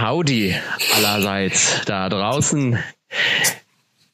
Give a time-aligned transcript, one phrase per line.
[0.00, 0.54] Howdy
[0.94, 2.78] allerseits da draußen.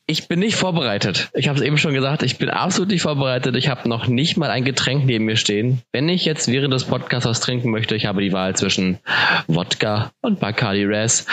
[0.06, 1.28] Ich bin nicht vorbereitet.
[1.34, 3.54] Ich habe es eben schon gesagt, ich bin absolut nicht vorbereitet.
[3.56, 5.82] Ich habe noch nicht mal ein Getränk neben mir stehen.
[5.92, 8.98] Wenn ich jetzt während des Podcasts was trinken möchte, ich habe die Wahl zwischen
[9.46, 11.26] Wodka und Bacardi Res.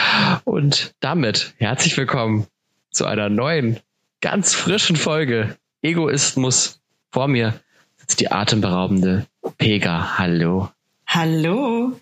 [0.43, 2.45] Und damit herzlich willkommen
[2.89, 3.79] zu einer neuen,
[4.19, 6.81] ganz frischen Folge Egoismus.
[7.09, 7.53] Vor mir
[7.95, 9.27] sitzt die atemberaubende
[9.57, 10.17] Pega.
[10.17, 10.69] Hallo.
[11.07, 11.93] Hallo.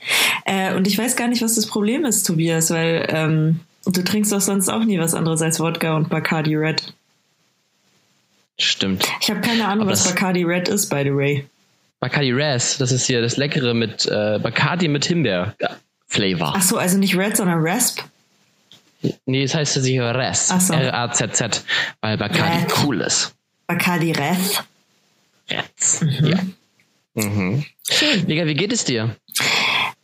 [0.49, 4.31] Äh, und ich weiß gar nicht, was das Problem ist, Tobias, weil ähm, du trinkst
[4.31, 6.91] doch sonst auch nie was anderes als Wodka und Bacardi Red.
[8.57, 9.07] Stimmt.
[9.21, 11.45] Ich habe keine Ahnung, was Bacardi Red ist, by the way.
[11.99, 16.53] Bacardi Res, das ist hier das Leckere mit äh, Bacardi mit Himbeer-Flavor.
[16.55, 18.01] Ach so, also nicht Red, sondern Rasp?
[19.27, 20.49] Nee, das heißt sich Res.
[20.51, 20.73] Ach so.
[20.73, 21.63] R-A-Z-Z,
[22.01, 22.73] weil Bacardi Red.
[22.83, 23.35] cool ist.
[23.67, 24.63] Bacardi Red.
[25.51, 26.03] Res.
[26.21, 26.39] Ja.
[27.13, 27.63] Mhm.
[27.87, 28.25] Schön.
[28.25, 29.15] Mega, wie geht es dir?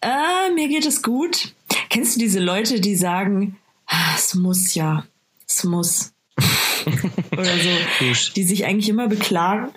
[0.01, 1.53] Äh, mir geht es gut.
[1.89, 5.05] Kennst du diese Leute, die sagen, "Ah, es muss ja,
[5.47, 6.11] es muss.
[7.31, 9.69] Oder so, die sich eigentlich immer beklagen.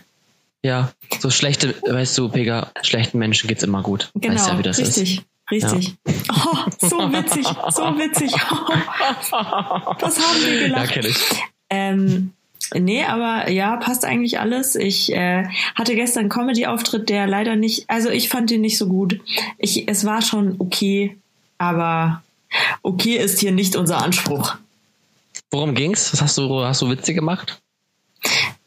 [0.62, 4.10] Ja, so schlechte, weißt du, Pega, schlechten Menschen geht's immer gut.
[4.14, 5.18] Genau, weißt ja, wie das richtig.
[5.18, 5.24] ist.
[5.50, 5.94] Richtig.
[6.30, 8.32] Oh, so witzig, so witzig.
[10.00, 10.92] was haben wir Ja, gelacht?
[10.92, 11.16] kenn ich.
[11.70, 12.32] Ähm,
[12.74, 14.74] nee, aber ja, passt eigentlich alles.
[14.76, 18.86] Ich äh, hatte gestern einen Comedy-Auftritt, der leider nicht, also ich fand den nicht so
[18.88, 19.20] gut.
[19.58, 21.16] Ich, es war schon okay,
[21.58, 22.22] aber
[22.82, 24.56] okay ist hier nicht unser Anspruch.
[25.50, 26.12] Worum ging's?
[26.12, 27.60] Was hast du, hast du Witze gemacht?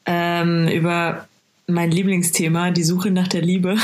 [0.06, 1.28] Ähm, über
[1.68, 3.76] mein Lieblingsthema, die Suche nach der Liebe.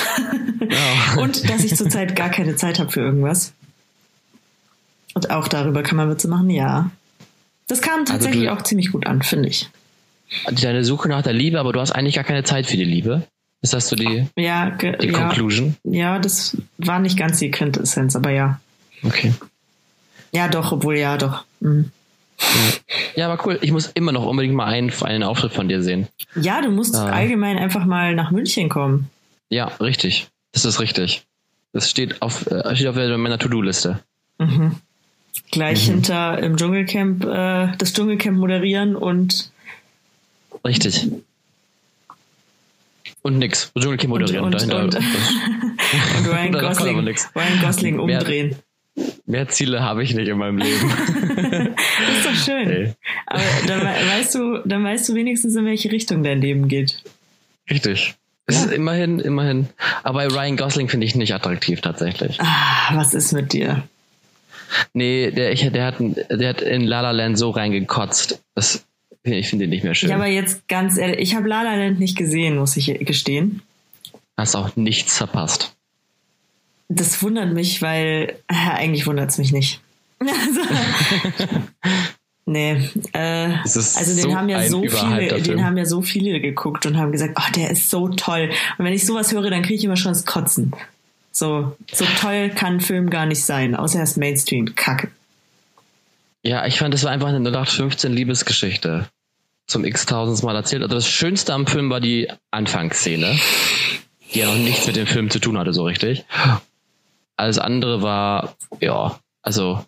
[0.69, 1.15] Ja.
[1.21, 3.53] Und dass ich zurzeit gar keine Zeit habe für irgendwas.
[5.13, 6.89] Und auch darüber kann man Witze machen, ja.
[7.67, 9.69] Das kam tatsächlich Also du- auch ziemlich gut an, finde ich.
[10.51, 13.23] Deine Suche nach der Liebe, aber du hast eigentlich gar keine Zeit für die Liebe.
[13.61, 15.11] Ist das so die, Ja, die ja.
[15.13, 15.75] Conclusion?
[15.83, 18.59] Ja, das war nicht ganz die Quintessenz, aber ja.
[19.03, 19.33] Okay.
[20.31, 21.43] Ja, doch, obwohl ja, doch.
[21.59, 21.91] Mhm.
[23.15, 23.57] Ja, aber cool.
[23.61, 26.07] Ich muss immer noch unbedingt mal einen, einen Auftritt von dir sehen.
[26.35, 27.05] Ja, du musst Ah.
[27.07, 29.09] allgemein einfach mal nach München kommen.
[29.49, 30.27] Ja, richtig.
[30.51, 31.23] Das ist richtig.
[31.73, 33.99] Das steht auf, äh, steht auf meiner To-Do-Liste.
[34.37, 34.75] Mhm.
[35.51, 39.51] Gleich hinter im Dschungelcamp, äh, das Dschungelcamp moderieren und,
[40.65, 41.07] Richtig.
[43.21, 43.71] Und nix.
[43.77, 44.45] Dschungelcamp und, moderieren.
[44.45, 44.79] und, Dahinter.
[44.83, 44.95] und,
[46.17, 46.97] und Ryan, Gosling.
[47.35, 48.55] Ryan Gosling umdrehen.
[49.25, 50.89] Mehr Ziele habe ich nicht in meinem Leben.
[50.89, 52.69] Das ist doch schön.
[52.69, 52.93] Ey.
[53.27, 57.03] Aber dann we- weißt du, dann weißt du wenigstens, in welche Richtung dein Leben geht.
[57.69, 58.15] Richtig.
[58.47, 58.65] Es Ja.
[58.65, 59.67] ist immerhin, immerhin.
[60.03, 62.39] Aber Ryan Gosling finde ich nicht attraktiv tatsächlich.
[62.41, 63.83] Ah, was ist mit dir?
[64.93, 68.41] Nee, der, ich, der, hat, der hat in La La Land so reingekotzt.
[68.55, 68.85] Das,
[69.33, 70.09] ich finde ihn nicht mehr schön.
[70.09, 73.61] Ja, aber jetzt ganz ehrlich, ich habe La La Land nicht gesehen, muss ich gestehen.
[74.37, 75.75] Hast auch nichts verpasst.
[76.89, 79.81] Das wundert mich, weil äh, eigentlich wundert es mich nicht.
[82.45, 86.39] Also, nee, äh, also den so haben ja so viele, den haben ja so viele
[86.39, 88.51] geguckt und haben gesagt, oh, der ist so toll.
[88.77, 90.71] Und wenn ich sowas höre, dann kriege ich immer schon das Kotzen.
[91.33, 94.75] So, so toll kann ein Film gar nicht sein, außer er ist Mainstream.
[94.75, 95.09] Kacke.
[96.41, 99.09] Ja, ich fand, das war einfach eine 0815 Liebesgeschichte.
[99.67, 100.81] Zum x-tausendsten Mal erzählt.
[100.81, 103.37] Also das Schönste am Film war die Anfangsszene,
[104.33, 106.25] die ja noch nichts mit dem Film zu tun hatte, so richtig.
[107.35, 109.85] Alles andere war, ja, also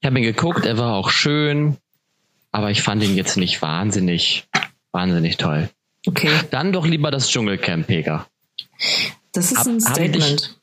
[0.00, 1.76] ich habe ihn geguckt, er war auch schön,
[2.52, 4.46] aber ich fand ihn jetzt nicht wahnsinnig,
[4.92, 5.70] wahnsinnig toll.
[6.06, 8.26] Okay, Dann doch lieber das Dschungelcamp, Pega.
[9.32, 10.58] das ist ein Statement.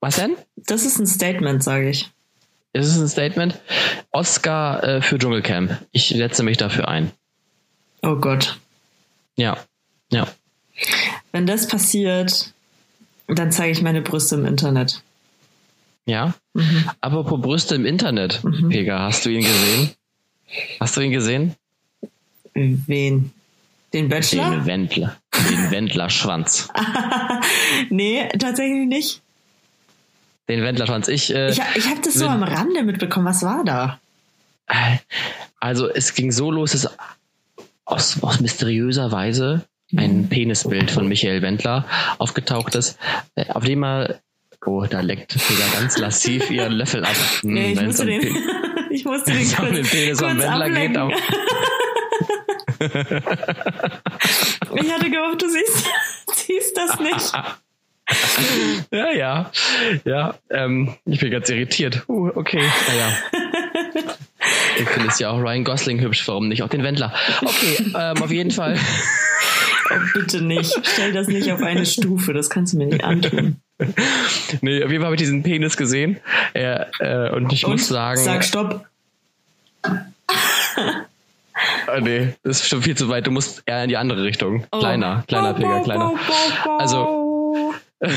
[0.00, 0.36] Was denn?
[0.56, 2.10] Das ist ein Statement, sage ich.
[2.72, 3.58] Ist es ein Statement?
[4.12, 5.76] Oscar äh, für Dschungelcamp.
[5.92, 7.10] Ich setze mich dafür ein.
[8.02, 8.58] Oh Gott.
[9.36, 9.56] Ja,
[10.10, 10.26] ja.
[11.32, 12.52] Wenn das passiert,
[13.28, 15.02] dann zeige ich meine Brüste im Internet.
[16.06, 16.34] Ja.
[16.54, 16.90] Mhm.
[17.00, 18.68] Apropos Brüste im Internet, Mhm.
[18.70, 19.90] Pega, hast du ihn gesehen?
[20.80, 21.54] Hast du ihn gesehen?
[22.54, 23.32] Wen?
[23.92, 24.50] Den Bachelor?
[24.50, 25.16] Den Wendler.
[25.50, 26.68] Den Wendlerschwanz.
[27.90, 29.22] nee, tatsächlich nicht.
[30.48, 31.06] Den Wendlerschwanz.
[31.08, 33.26] Ich, äh, Ich, ich habe das so am Rande mitbekommen.
[33.26, 34.00] Was war da?
[35.58, 36.88] also es ging so los, dass
[37.90, 39.64] aus, aus mysteriöser Weise
[39.96, 41.84] ein Penisbild von Michael Wendler
[42.18, 42.98] aufgetaucht ist,
[43.34, 44.20] äh, auf dem er,
[44.64, 47.16] oh, da leckt Pega ganz lassiv ihren Löffel ab.
[47.42, 48.36] Hm, Nee, ich musste um den,
[48.90, 51.02] ich musste den um den kurz, Penis kurz Wendler geht, ablenken.
[51.02, 51.12] auch.
[54.76, 55.86] Ich hatte gehofft, du siehst,
[56.34, 57.32] siehst das nicht.
[58.90, 59.50] Ja, ja,
[60.04, 60.34] ja.
[60.50, 62.04] Ähm, ich bin ganz irritiert.
[62.08, 63.12] Uh, okay, naja.
[64.78, 67.12] Du findest ja auch Ryan Gosling hübsch, warum nicht auch den Wendler?
[67.42, 68.78] Okay, ähm, auf jeden Fall.
[69.90, 70.72] Oh, bitte nicht.
[70.82, 72.32] Stell das nicht auf eine Stufe.
[72.32, 73.56] Das kannst du mir nicht antun.
[74.60, 76.18] nee, auf jeden Fall habe ich diesen Penis gesehen.
[76.54, 77.72] Er, äh, und ich Und?
[77.72, 78.20] muss sagen.
[78.20, 78.86] Sag Stopp.
[81.86, 83.26] Ah, nee, das ist schon viel zu weit.
[83.26, 84.64] Du musst eher in die andere Richtung.
[84.72, 84.78] Oh.
[84.78, 86.14] Kleiner, kleiner Peger, kleiner.
[86.78, 87.74] Also.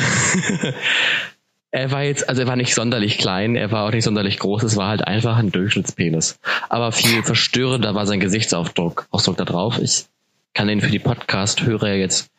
[1.76, 4.62] Er war jetzt, also er war nicht sonderlich klein, er war auch nicht sonderlich groß,
[4.62, 6.38] es war halt einfach ein Durchschnittspenis.
[6.70, 9.80] Aber viel verstörender war sein Gesichtsausdruck Ausdruck da drauf.
[9.80, 10.06] Ich
[10.54, 12.30] kann den für die Podcast-Hörer jetzt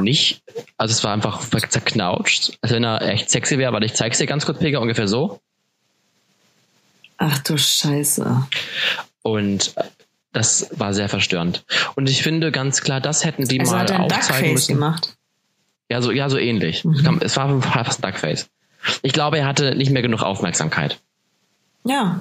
[0.00, 0.42] nicht,
[0.78, 4.26] also es war einfach zerknautscht, als wenn er echt sexy wäre, weil ich zeig's dir
[4.26, 5.40] ganz kurz, Peger, ungefähr so.
[7.18, 8.46] Ach du Scheiße.
[9.20, 9.74] Und
[10.32, 11.66] das war sehr verstörend.
[11.96, 14.72] Und ich finde ganz klar, das hätten die Also mal hat er aufzeigen Duckface müssen.
[14.72, 15.16] gemacht.
[15.90, 16.84] Ja, so, ja, so ähnlich.
[16.84, 17.20] Mhm.
[17.20, 18.48] Es war fast Duckface.
[19.02, 20.98] Ich glaube, er hatte nicht mehr genug Aufmerksamkeit.
[21.84, 22.20] Ja.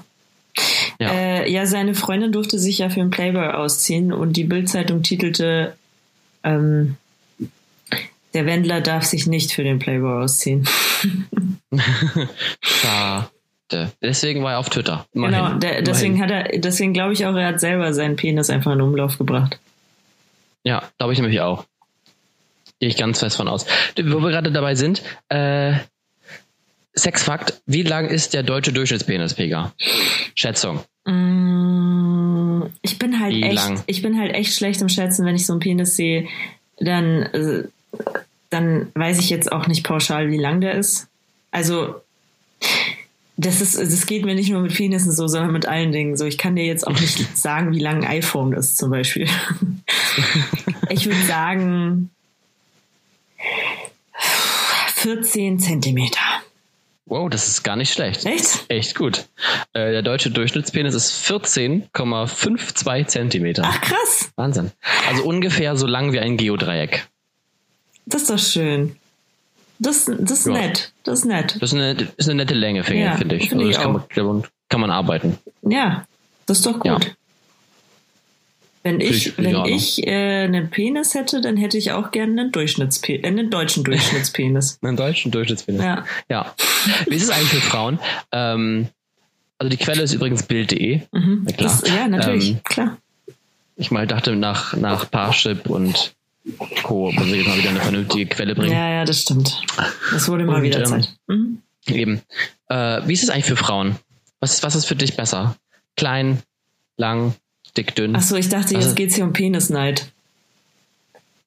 [1.00, 1.12] Ja.
[1.12, 5.75] Äh, ja, seine Freundin durfte sich ja für einen Playboy ausziehen und die Bildzeitung titelte,
[6.44, 6.98] ähm,
[8.33, 10.68] der Wendler darf sich nicht für den Playboy ausziehen.
[12.62, 13.30] Schade.
[14.01, 15.07] Deswegen war er auf Twitter.
[15.13, 15.36] Immerhin.
[15.36, 18.71] genau, der, deswegen hat er, deswegen glaube ich auch, er hat selber seinen Penis einfach
[18.71, 19.60] in Umlauf gebracht.
[20.63, 21.65] Ja, glaube ich nämlich auch.
[22.83, 23.65] Gehe ich ganz fest von aus.
[23.95, 25.75] Wo wir gerade dabei sind, äh,
[26.94, 29.71] Sexfakt, wie lang ist der deutsche Durchschnittspenis, Pega?
[30.35, 30.83] Schätzung.
[31.06, 33.81] Mm, Ich bin halt Wie echt, lang?
[33.88, 36.27] ich bin halt echt schlecht im Schätzen, wenn ich so einen Penis sehe,
[36.77, 37.63] dann, äh,
[38.50, 41.07] dann weiß ich jetzt auch nicht pauschal, wie lang der ist.
[41.51, 42.01] Also,
[43.38, 46.25] das ist, das geht mir nicht nur mit Penissen so, sondern mit allen Dingen so.
[46.25, 49.29] Ich kann dir jetzt auch nicht sagen, wie lang ein iPhone ist, zum Beispiel.
[50.89, 52.09] ich würde sagen,
[55.03, 56.21] 14 Zentimeter.
[57.05, 58.25] Wow, das ist gar nicht schlecht.
[58.25, 58.63] Echt?
[58.69, 59.25] Echt gut.
[59.73, 63.63] Äh, der deutsche Durchschnittspenis ist 14,52 Zentimeter.
[63.65, 64.31] Ach, krass.
[64.38, 64.71] Wahnsinn.
[65.09, 67.05] Also ungefähr so lang wie ein Geodreieck.
[68.05, 68.95] Das ist doch schön.
[69.79, 70.53] Das, das ist Ja.
[70.53, 70.94] nett.
[71.03, 71.57] Das ist nett.
[71.59, 73.50] Das ist eine, das ist eine nette Länge, finde Ja, finde ich.
[73.50, 75.38] finde Also ich kann man- kann man arbeiten.
[75.63, 76.05] Ja,
[76.45, 76.85] das ist doch gut.
[76.85, 77.00] Ja.
[78.83, 83.13] Wenn ich, wenn ich äh, einen Penis hätte, dann hätte ich auch gerne einen, Durchschnittspe
[83.13, 84.80] äh, einen deutschen Durchschnittspenis.
[84.81, 85.81] Einen deutschen Durchschnittspenis.
[85.81, 86.06] Ja.
[86.30, 86.53] Ja.
[87.07, 88.00] Wie ist es eigentlich für Frauen?
[88.33, 88.89] Ähm,
[89.57, 91.01] also die Quelle ist übrigens bild.de.
[91.13, 91.47] Mhm.
[91.50, 91.56] Ja.
[91.57, 92.97] Das, ja, natürlich, Ähm, klar.
[93.77, 96.13] Ich mal dachte, nach, nach Parship und
[96.83, 97.12] Co.
[97.12, 98.74] muss ich jetzt mal wieder eine vernünftige Quelle bringen.
[98.74, 99.62] Ja, ja, das stimmt.
[100.12, 101.15] Das wurde mal Und, wieder ähm, Zeit.
[101.27, 101.62] Mhm.
[101.88, 102.21] Eben.
[102.68, 103.95] Äh, wie ist es eigentlich für Frauen?
[104.41, 105.56] Was, was ist für dich besser?
[105.95, 106.44] Klein,
[106.97, 107.33] lang,
[107.78, 108.16] dick, dünn?
[108.16, 110.12] Achso, ich dachte, Also- jetzt geht's hier um Penisneid.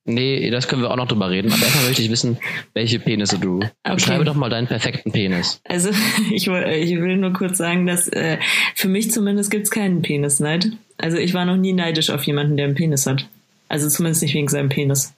[0.09, 1.51] Nee, das können wir auch noch drüber reden.
[1.53, 2.39] Aber erstmal möchte ich wissen,
[2.75, 3.59] welche Penisse du.
[3.83, 5.61] Beschreibe doch mal deinen perfekten Penis.
[5.65, 5.91] Also
[6.31, 8.39] ich, woll- ich will nur kurz sagen, dass äh,
[8.77, 10.71] für mich zumindest gibt's keinen Penisneid.
[10.97, 13.27] Also ich war noch nie neidisch auf jemanden, der einen Penis hat.
[13.69, 15.13] Also zumindest nicht wegen seinem Penis.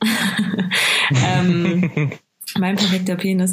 [1.26, 2.12] ähm,
[2.58, 3.52] mein perfekter Penis.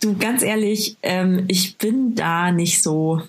[0.00, 3.22] Du, ganz ehrlich, ähm, ich bin da nicht so.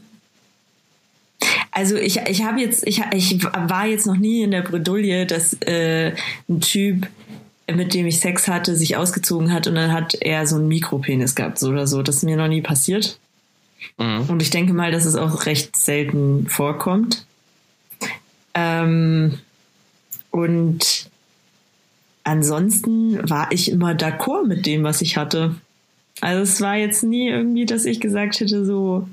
[1.72, 5.54] Also ich, ich habe jetzt, ich, ich war jetzt noch nie in der Bredouille, dass
[5.62, 6.14] äh,
[6.50, 7.08] ein Typ,
[7.74, 11.34] mit dem ich Sex hatte, sich ausgezogen hat und dann hat er so einen Mikropenis
[11.36, 12.02] gehabt so oder so.
[12.02, 13.20] Das ist mir noch nie passiert.
[13.98, 14.26] Mhm.
[14.28, 17.26] Und ich denke mal, dass es auch recht selten vorkommt.
[18.54, 19.40] Ähm,
[20.32, 21.10] und
[22.24, 25.56] ansonsten war ich immer d'accord mit dem, was ich hatte.
[26.20, 29.08] Also es war jetzt nie irgendwie, dass ich gesagt hätte, so,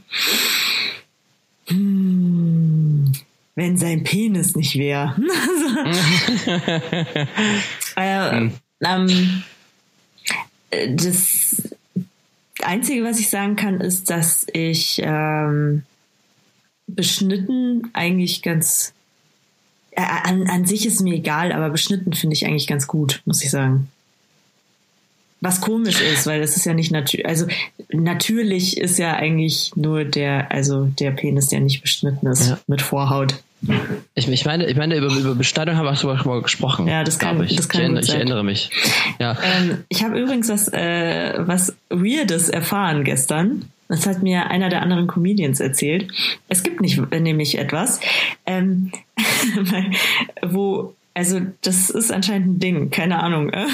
[3.59, 5.17] wenn sein Penis nicht wäre.
[7.97, 8.49] äh,
[8.85, 9.43] ähm,
[10.71, 11.69] äh, das
[12.62, 15.83] Einzige, was ich sagen kann, ist, dass ich ähm,
[16.87, 18.95] beschnitten eigentlich ganz
[19.91, 23.43] äh, an, an sich ist mir egal, aber beschnitten finde ich eigentlich ganz gut, muss
[23.43, 23.88] ich sagen.
[25.41, 27.47] Was komisch ist, weil das ist ja nicht natürlich, also
[27.93, 32.61] natürlich ist ja eigentlich nur der, also der Penis, der nicht beschnitten ist, Ja.
[32.69, 33.43] mit Vorhaut.
[34.15, 36.87] Ich, ich meine, ich meine über, über Beschneidung haben wir schon mal gesprochen.
[36.87, 37.57] Ja, das kann- ich.
[37.57, 38.71] das kann ich, erinnere, gut ich erinnere mich.
[39.19, 39.37] Ja.
[39.43, 43.65] Ähm, ich habe übrigens was, äh, was Weirdes erfahren gestern.
[43.88, 46.09] Das hat mir einer der anderen Comedians erzählt.
[46.49, 48.00] Es gibt nicht äh, nämlich etwas,
[48.47, 48.93] ähm,
[50.43, 53.67] wo, also das ist anscheinend ein Ding, keine Ahnung, äh,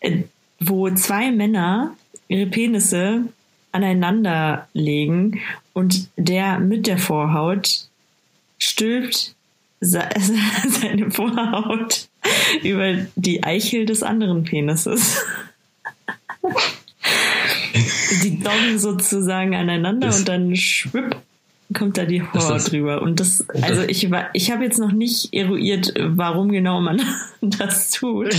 [0.60, 1.94] wo zwei Männer
[2.28, 3.22] ihre Penisse
[3.72, 5.40] aneinander legen
[5.72, 7.86] und der mit der Vorhaut
[8.60, 9.34] stülpt
[9.80, 10.08] se-
[10.68, 12.08] seine Vorhaut
[12.62, 15.24] über die Eichel des anderen Penises.
[18.22, 21.16] Die doggen sozusagen aneinander Das- und dann schwipp
[21.72, 23.00] kommt da die Horror ist- drüber.
[23.00, 27.00] Und das, also ich war, ich habe jetzt noch nicht eruiert, warum genau man
[27.40, 28.34] das tut.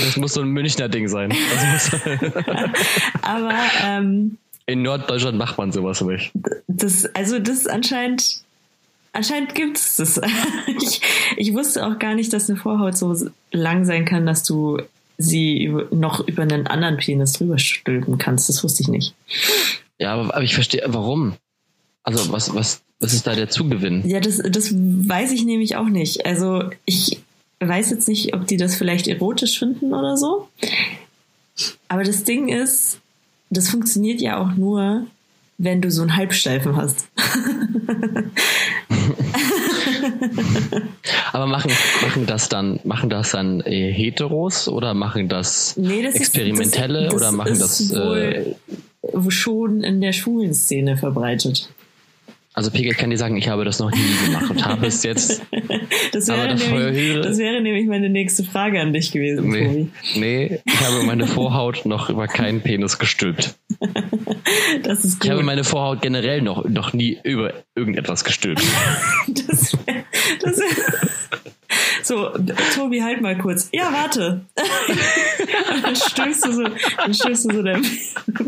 [0.00, 1.32] Das muss so ein Münchner Ding sein.
[3.22, 3.52] Aber
[3.84, 6.32] ähm, in Norddeutschland macht man sowas nicht.
[6.66, 8.40] das, also das anscheinend,
[9.12, 10.20] anscheinend gibt es das.
[10.66, 11.00] Ich,
[11.36, 13.14] ich wusste auch gar nicht, dass eine Vorhaut so
[13.52, 14.80] lang sein kann, dass du
[15.18, 18.48] sie noch über einen anderen Penis drüber stülpen kannst.
[18.48, 19.14] Das wusste ich nicht.
[19.98, 21.34] Ja, aber, aber ich verstehe, warum?
[22.02, 24.08] Also, was, was, was ist da der Zugewinn?
[24.08, 26.26] Ja, das, das weiß ich nämlich auch nicht.
[26.26, 27.20] Also ich
[27.60, 30.48] weiß jetzt nicht, ob die das vielleicht erotisch finden oder so.
[31.88, 33.00] Aber das Ding ist,
[33.50, 35.06] das funktioniert ja auch nur,
[35.62, 37.08] wenn du so einen Halbsteifen hast.
[41.32, 41.70] Aber machen,
[42.02, 47.04] machen das dann, machen das dann äh, Heteros oder machen das Nee, das ist- Experimentelle
[47.04, 48.54] das- das oder machen ist das, äh,
[49.02, 51.68] wohl schon in der schwulen Szene verbreitet.
[52.54, 55.42] Also ich kann dir sagen, ich habe das noch nie gemacht und habe es jetzt,
[56.12, 59.48] Das Aber wäre, davor nämlich, höre- das wäre nämlich meine nächste Frage an dich gewesen,
[59.48, 59.88] nee, Tobi.
[60.16, 63.54] nee, ich habe meine Vorhaut noch über keinen Penis gestülpt.
[64.82, 65.46] Das ist Ich habe gut.
[65.46, 68.62] meine Vorhaut generell noch, noch nie über irgendetwas gestülpt.
[69.46, 70.04] Das wär,
[70.42, 71.10] das wär,
[72.02, 72.30] so,
[72.74, 73.68] Tobi, halt mal kurz.
[73.72, 74.40] Ja, warte.
[74.56, 76.64] Und dann stößt du so,
[76.96, 77.84] dann stößt du so dein,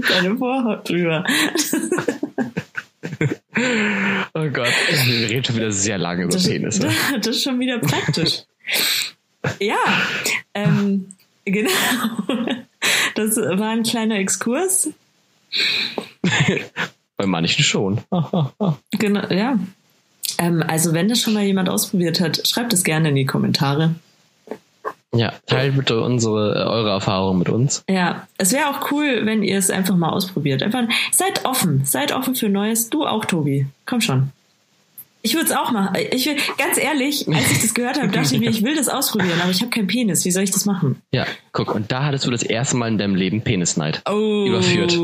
[0.09, 1.25] deine Vorhaut drüber.
[4.35, 4.73] Oh Gott,
[5.05, 6.89] wir reden schon wieder sehr lange über Das, Penisse.
[7.17, 8.43] das ist schon wieder praktisch.
[9.59, 9.77] Ja,
[10.55, 11.09] ähm,
[11.45, 11.73] genau.
[13.17, 14.91] Das war ein kleiner Exkurs.
[17.17, 18.01] Bei manchen schon.
[18.93, 19.59] Genau, ja.
[20.39, 23.97] Ähm, also, wenn das schon mal jemand ausprobiert hat, schreibt es gerne in die Kommentare.
[25.15, 27.85] Ja, teilt bitte unsere, äh, eure Erfahrung mit uns.
[27.89, 30.63] Ja, es wäre auch cool, wenn ihr es einfach mal ausprobiert.
[30.63, 32.89] Einfach seid offen, seid offen für Neues.
[32.89, 33.67] Du auch, Tobi.
[33.85, 34.31] Komm schon.
[35.25, 35.97] Ich würde es auch machen.
[36.11, 38.89] Ich will, ganz ehrlich, als ich das gehört habe, dachte ich mir, ich will das
[38.89, 40.25] ausprobieren, aber ich habe keinen Penis.
[40.25, 41.01] Wie soll ich das machen?
[41.13, 44.03] Ja, guck, und da hattest du das erste Mal in deinem Leben Penisneid.
[44.11, 44.99] Oh, Überführt.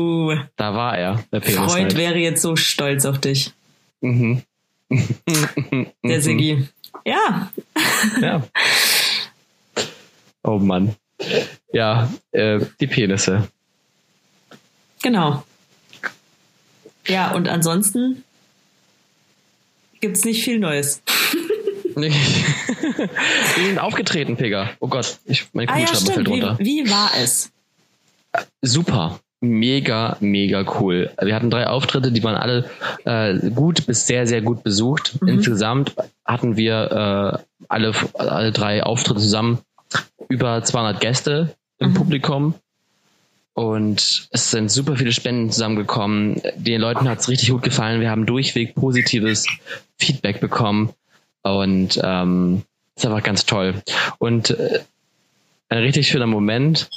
[0.57, 1.97] Da war er, der Freund Penisneid.
[1.97, 3.53] wäre jetzt so stolz auf dich,
[4.01, 4.41] Mhm.
[6.03, 6.67] der Siggi.
[7.05, 7.49] Ja,
[8.21, 8.43] Ja.
[10.43, 10.95] Oh Mann.
[11.73, 13.47] Ja, äh, die Penisse.
[15.01, 15.43] genau.
[17.07, 18.23] Ja, und ansonsten
[19.99, 21.01] gibt's nicht viel Neues.
[21.95, 22.11] Nee.
[22.11, 24.69] Wir sind aufgetreten, Pega.
[24.79, 26.37] Oh Gott, ich, mein Ah ja, Kugelschreiber fällt stimmt.
[26.37, 26.57] Wie, runter.
[26.59, 27.51] wie war es?
[28.61, 29.19] Super.
[29.41, 31.11] Mega, mega cool.
[31.21, 32.69] Wir hatten drei Auftritte, die waren alle
[33.05, 35.17] äh, gut bis sehr, sehr gut besucht.
[35.21, 35.27] Mhm.
[35.29, 39.59] Insgesamt hatten wir äh, alle, alle drei Auftritte zusammen
[40.29, 41.93] über 200 Gäste im Mhm.
[41.95, 42.53] Publikum.
[43.53, 46.41] Und es sind super viele Spenden zusammengekommen.
[46.55, 47.99] Den Leuten hat es richtig gut gefallen.
[47.99, 49.47] Wir haben durchweg positives
[49.97, 50.93] Feedback bekommen.
[51.41, 52.63] Und ähm,
[52.95, 53.81] ist einfach ganz toll.
[54.17, 54.79] Und äh,
[55.67, 56.89] ein richtig schöner Moment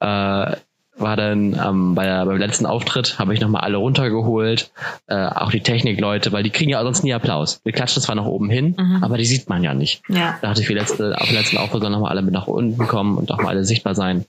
[0.00, 0.56] äh,
[0.96, 4.70] war dann ähm, bei der, beim letzten Auftritt, habe ich nochmal alle runtergeholt,
[5.08, 7.60] äh, auch die Technikleute, weil die kriegen ja sonst nie Applaus.
[7.64, 9.02] Wir klatschen zwar nach oben hin, Mhm.
[9.02, 10.02] aber die sieht man ja nicht.
[10.08, 10.38] Ja.
[10.40, 12.86] Da dachte ich, für letzte, auf den letzten Auftritt sollen nochmal alle mit nach unten
[12.86, 14.18] kommen und auch mal alle sichtbar sein.
[14.18, 14.26] Und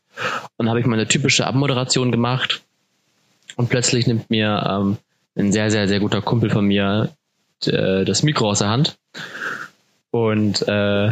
[0.58, 2.62] dann habe ich meine typische Abmoderation gemacht
[3.58, 4.98] und plötzlich nimmt mir ähm,
[5.38, 7.10] ein sehr, sehr, sehr guter Kumpel von mir
[7.68, 8.98] äh, das Mikro aus der Hand
[10.12, 11.12] und äh,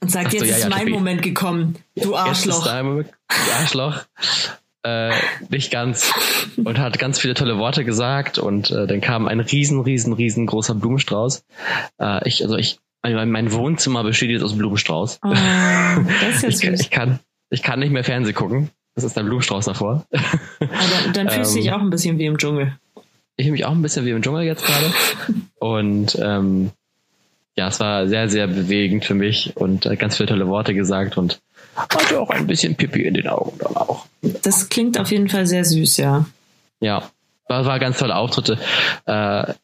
[0.00, 0.88] Und sagt, so, jetzt ja, ist ja, mein.
[0.90, 1.76] Moment gekommen.
[1.96, 2.58] Du Jetzt Arschloch.
[2.58, 3.08] ist dein Moment,
[3.58, 4.04] Arschloch.
[4.84, 5.12] äh,
[5.48, 6.12] nicht ganz.
[6.56, 10.74] Und hat ganz viele tolle Worte gesagt und äh, dann kam ein riesen, riesen, riesengroßer
[10.74, 11.44] Blumenstrauß.
[11.98, 15.20] Äh, ich, also ich, mein, mein Wohnzimmer besteht jetzt aus Blumenstrauß.
[15.24, 17.20] Oh, das ist ja Ich, ich, kann,
[17.50, 18.70] ich kann nicht mehr Fernsehen gucken.
[18.94, 20.04] Das ist ein Blumenstrauß davor.
[20.10, 20.68] Aber
[21.04, 22.76] dann, dann fühlst du Ähm, dich auch ein bisschen wie im Dschungel.
[23.36, 24.92] Ich fühle mich auch ein bisschen wie im Dschungel jetzt gerade.
[25.58, 26.70] Und ähm,
[27.56, 31.18] ja, es war sehr, sehr bewegend für mich und äh, ganz viele tolle Worte gesagt
[31.18, 31.40] und
[31.76, 34.06] hatte auch ein bisschen Pipi in den Augen dann auch.
[34.42, 36.26] Das klingt auf jeden Fall sehr süß, ja.
[36.80, 37.10] Ja,
[37.48, 38.58] war, war ganz tolle Auftritte.
[39.06, 39.54] Äh,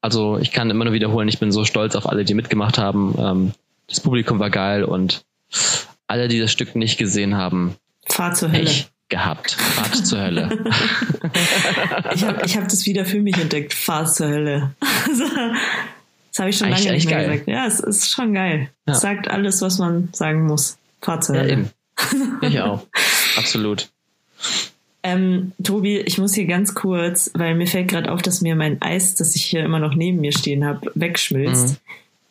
[0.00, 3.14] also ich kann immer nur wiederholen, ich bin so stolz auf alle, die mitgemacht haben.
[3.18, 3.52] Ähm,
[3.88, 5.24] das Publikum war geil und
[6.06, 7.76] alle, die das Stück nicht gesehen haben,
[8.06, 8.70] Fahr zur Hölle.
[9.08, 9.52] Gehabt.
[9.52, 10.64] Fahrt zur Hölle.
[12.14, 13.72] Ich habe ich hab das wieder für mich entdeckt.
[13.72, 14.74] Fahr zur Hölle.
[16.32, 17.30] Das habe ich schon Eigentlich lange nicht mehr geil.
[17.30, 17.48] gesagt.
[17.48, 18.70] Ja, es ist schon geil.
[18.86, 18.94] Ja.
[18.94, 20.78] Es sagt alles, was man sagen muss.
[21.00, 21.70] Fahr zur Ja, eben.
[22.40, 22.86] Ich auch.
[23.36, 23.90] Absolut.
[25.04, 28.80] Ähm, Tobi, ich muss hier ganz kurz, weil mir fällt gerade auf, dass mir mein
[28.80, 31.70] Eis, das ich hier immer noch neben mir stehen habe, wegschmilzt.
[31.72, 31.76] Mhm.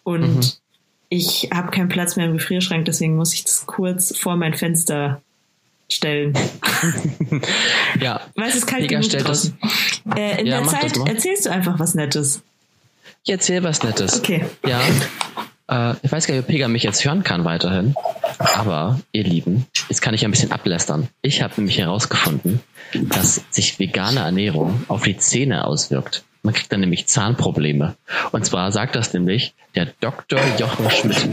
[0.03, 0.41] Und Mhm.
[1.09, 5.21] ich habe keinen Platz mehr im Gefrierschrank, deswegen muss ich das kurz vor mein Fenster
[5.89, 6.33] stellen.
[7.99, 8.21] Ja.
[8.35, 9.57] Weil es ist kalt Mega genug das, draußen.
[10.15, 12.41] Äh, in Ja, der Zeit erzählst du einfach was Nettes.
[13.23, 14.19] Ich erzähl was Nettes.
[14.19, 14.45] Okay.
[14.65, 14.81] Ja.
[15.69, 17.93] Äh, ich weiß gar nicht, ob Pega mich jetzt hören kann weiterhin.
[18.39, 21.07] Aber, ihr Lieben, jetzt kann ich ein bisschen ablästern.
[21.21, 22.61] Ich habe nämlich herausgefunden,
[22.93, 26.23] dass sich vegane Ernährung auf die Zähne auswirkt.
[26.41, 27.95] Man kriegt dann nämlich Zahnprobleme.
[28.31, 30.39] Und zwar sagt das nämlich der Dr.
[30.57, 31.27] Jochen Schmidt.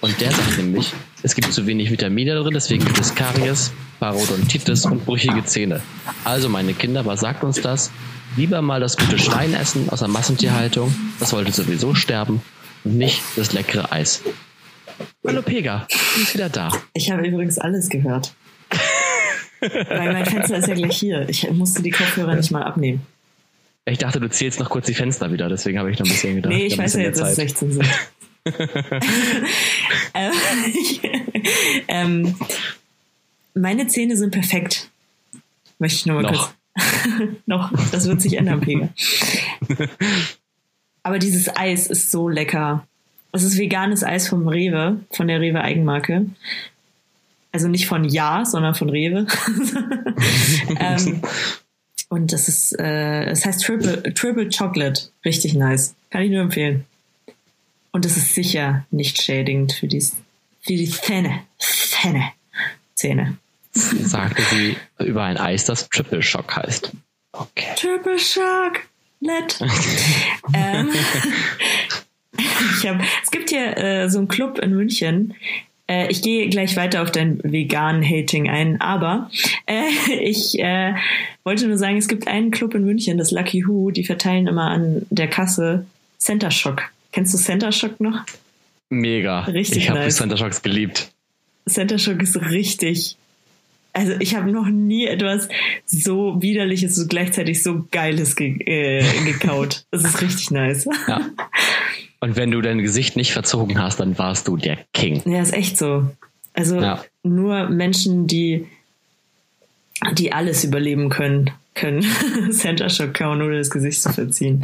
[0.00, 0.92] Und der sagt nämlich,
[1.24, 5.80] es gibt zu wenig Vitamine drin, deswegen gibt es Karies, Parodontitis und brüchige Zähne.
[6.22, 7.90] Also meine Kinder, was sagt uns das?
[8.36, 12.42] Lieber mal das gute Schwein essen aus der Massentierhaltung, das wollte sowieso sterben,
[12.84, 14.22] und nicht das leckere Eis.
[15.26, 16.68] Hallo Pega, du bist wieder da.
[16.92, 18.34] Ich habe übrigens alles gehört.
[19.60, 21.26] Weil mein Fenster ist ja gleich hier.
[21.30, 23.00] Ich musste die Kopfhörer nicht mal abnehmen.
[23.86, 26.36] Ich dachte, du zählst noch kurz die Fenster wieder, deswegen habe ich noch ein bisschen
[26.36, 26.52] gedacht.
[26.52, 27.88] Nee, ich weiß ja jetzt, dass es 16 sind.
[30.14, 30.32] ähm,
[31.88, 32.36] ähm,
[33.54, 34.90] meine Zähne sind perfekt.
[35.78, 36.32] Möchte ich nur mal Noch.
[36.32, 36.54] kurz.
[37.46, 37.72] noch.
[37.92, 38.88] Das wird sich ändern, Pega.
[41.02, 42.86] Aber dieses Eis ist so lecker.
[43.32, 46.26] Es ist veganes Eis vom Rewe, von der Rewe Eigenmarke.
[47.52, 49.26] Also nicht von Ja, sondern von Rewe.
[50.80, 51.22] ähm,
[52.08, 55.08] und das ist, äh, es heißt Triple, Triple Chocolate.
[55.24, 55.94] Richtig nice.
[56.10, 56.84] Kann ich nur empfehlen.
[57.94, 61.42] Und es ist sicher nicht schädigend für die, für die Zähne.
[61.60, 62.32] Zähne.
[62.96, 63.36] Zähne.
[63.72, 66.90] Sagte sie über ein Eis, das Triple Shock heißt.
[67.30, 67.72] Okay.
[67.76, 68.80] Triple Shock.
[69.20, 69.60] Nett.
[70.54, 70.90] ähm,
[72.36, 75.34] ich hab, es gibt hier äh, so einen Club in München.
[75.86, 79.30] Äh, ich gehe gleich weiter auf dein vegan-Hating ein, aber
[79.66, 80.96] äh, ich äh,
[81.44, 84.68] wollte nur sagen, es gibt einen Club in München, das Lucky Who, die verteilen immer
[84.68, 85.86] an der Kasse
[86.18, 86.82] Center Shock.
[87.14, 88.24] Kennst du Center Shock noch?
[88.90, 89.44] Mega.
[89.44, 90.16] Richtig ich habe nice.
[90.16, 91.12] Center Shocks geliebt.
[91.68, 93.16] Center Shock ist richtig.
[93.92, 95.48] Also ich habe noch nie etwas
[95.86, 99.84] so widerliches und gleichzeitig so geiles ge äh, gekaut.
[99.92, 100.86] Das ist richtig nice.
[101.06, 101.20] Ja.
[102.18, 105.22] Und wenn du dein Gesicht nicht verzogen hast, dann warst du der King.
[105.24, 106.10] Ja, ist echt so.
[106.52, 107.04] Also Ja.
[107.22, 108.66] nur Menschen, die
[110.14, 112.02] die alles überleben können, können
[112.52, 114.62] Center Shock kauen, ohne das Gesicht zu verziehen.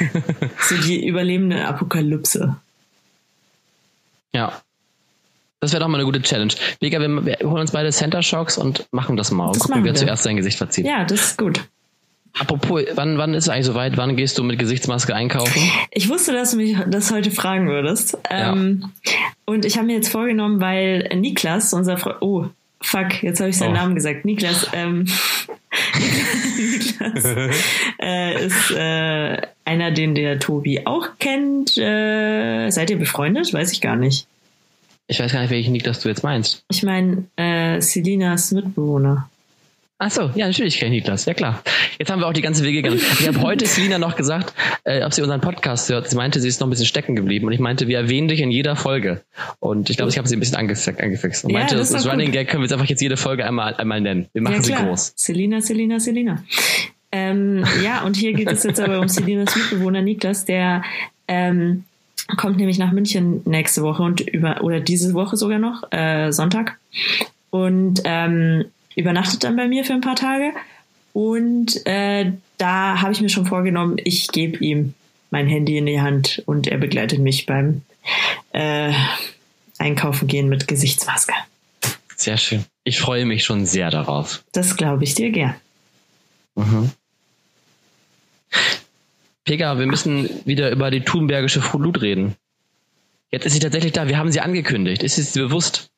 [0.60, 2.56] so die überlebende Apokalypse.
[4.32, 4.60] Ja.
[5.60, 6.52] Das wäre doch mal eine gute Challenge.
[6.80, 9.46] Vega, wir, wir holen uns beide Center Shocks und machen das mal.
[9.46, 9.98] Und Das gucken, wer wir.
[9.98, 10.84] zuerst sein Gesicht verzieht.
[10.86, 11.64] Ja, das ist gut.
[12.38, 13.96] Apropos, wann, wann ist es eigentlich soweit?
[13.96, 15.62] Wann gehst du mit Gesichtsmaske einkaufen?
[15.92, 18.18] Ich wusste, dass du mich das heute fragen würdest.
[18.28, 18.90] Ähm,
[19.44, 22.46] und ich habe mir jetzt vorgenommen, weil Niklas, unser Freund, oh,
[22.82, 23.74] fuck, jetzt habe ich seinen Oh.
[23.76, 24.24] Namen gesagt.
[24.24, 25.06] Niklas, ähm,
[25.98, 27.24] Niklas
[28.00, 31.76] äh, ist äh, einer, den der Tobi auch kennt.
[31.78, 33.52] Äh, seid ihr befreundet?
[33.52, 34.26] Weiß ich gar nicht.
[35.06, 36.64] Ich weiß gar nicht, welchen Nick das du jetzt meinst.
[36.70, 39.28] Ich meine, äh, Selinas Mitbewohner.
[39.98, 41.24] Ach so, ja, natürlich kenne ich Niklas.
[41.24, 41.62] Ja, klar.
[41.98, 43.00] Jetzt haben wir auch die ganze Wege gegangen.
[43.20, 44.52] Ich habe heute Selina noch gesagt,
[44.82, 46.10] äh, ob sie unseren Podcast hört.
[46.10, 47.46] Sie meinte, sie ist noch ein bisschen stecken geblieben.
[47.46, 49.22] Und ich meinte, wir erwähnen dich in jeder Folge.
[49.60, 51.00] Und ich glaube, ich habe sie ein bisschen angefixt.
[51.00, 51.44] angefixt.
[51.44, 52.34] Und Ja, meinte, das das, Running gut.
[52.34, 54.26] Gag können wir jetzt einfach jetzt jede Folge einmal, einmal nennen.
[54.32, 55.12] Wir machen ja, sie groß.
[55.14, 56.42] Selina, Selina, Selina.
[57.12, 60.82] Ähm, ja, und hier geht es jetzt aber um Selinas Mitbewohner Niklas, der
[61.28, 61.84] ähm,
[62.36, 66.76] kommt nämlich nach München nächste Woche und über oder diese Woche sogar noch, äh, Sonntag.
[67.50, 68.64] Und ähm,
[68.96, 70.52] übernachtet dann bei mir für ein paar Tage.
[71.12, 74.94] Und äh, da habe ich mir schon vorgenommen, ich gebe ihm
[75.30, 77.82] mein Handy in die Hand und er begleitet mich beim
[78.52, 78.92] äh,
[79.78, 81.32] Einkaufen gehen mit Gesichtsmaske.
[82.16, 82.64] Sehr schön.
[82.84, 84.44] Ich freue mich schon sehr darauf.
[84.52, 85.54] Das glaube ich dir gern.
[86.54, 86.90] Mhm.
[89.44, 92.34] Pega, wir müssen wieder über die Thunbergische Flut reden.
[93.30, 94.08] Jetzt ist sie tatsächlich da.
[94.08, 95.02] Wir haben sie angekündigt.
[95.02, 95.90] Ist es dir bewusst?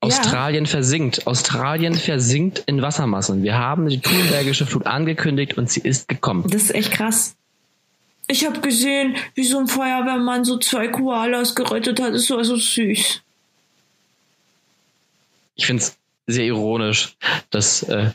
[0.00, 1.26] Australien versinkt.
[1.26, 3.42] Australien versinkt in Wassermassen.
[3.42, 6.44] Wir haben die Thunbergische Flut angekündigt und sie ist gekommen.
[6.48, 7.36] Das ist echt krass.
[8.28, 12.12] Ich habe gesehen, wie so ein Feuerwehrmann so zwei Koalas gerettet hat.
[12.12, 13.22] Das war so süß.
[15.54, 17.16] Ich finde es sehr ironisch,
[17.50, 18.10] dass äh,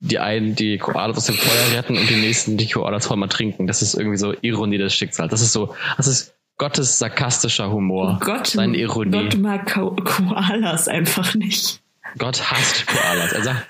[0.00, 3.28] die einen die Koalas aus dem Feuer retten und die nächsten die Koalas voll mal
[3.28, 3.66] trinken.
[3.66, 5.30] Das ist irgendwie so Ironie des Schicksals.
[5.30, 8.18] Das ist so, das ist Gottes sarkastischer Humor.
[8.22, 9.10] Gott, Seine Ironie.
[9.10, 11.80] Gott mag Ko Koalas einfach nicht.
[12.18, 13.32] Gott hasst Koalas.
[13.32, 13.66] Er sagt,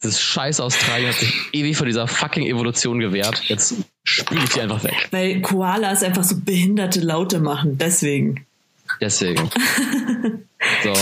[0.00, 3.42] das scheiß Australien hat sich ewig vor dieser fucking Evolution gewehrt.
[3.44, 5.08] Jetzt spüle ich die einfach weg.
[5.10, 7.76] Weil Koalas einfach so behinderte Laute machen.
[7.76, 8.46] Deswegen.
[9.00, 9.50] Deswegen.
[10.82, 10.94] So.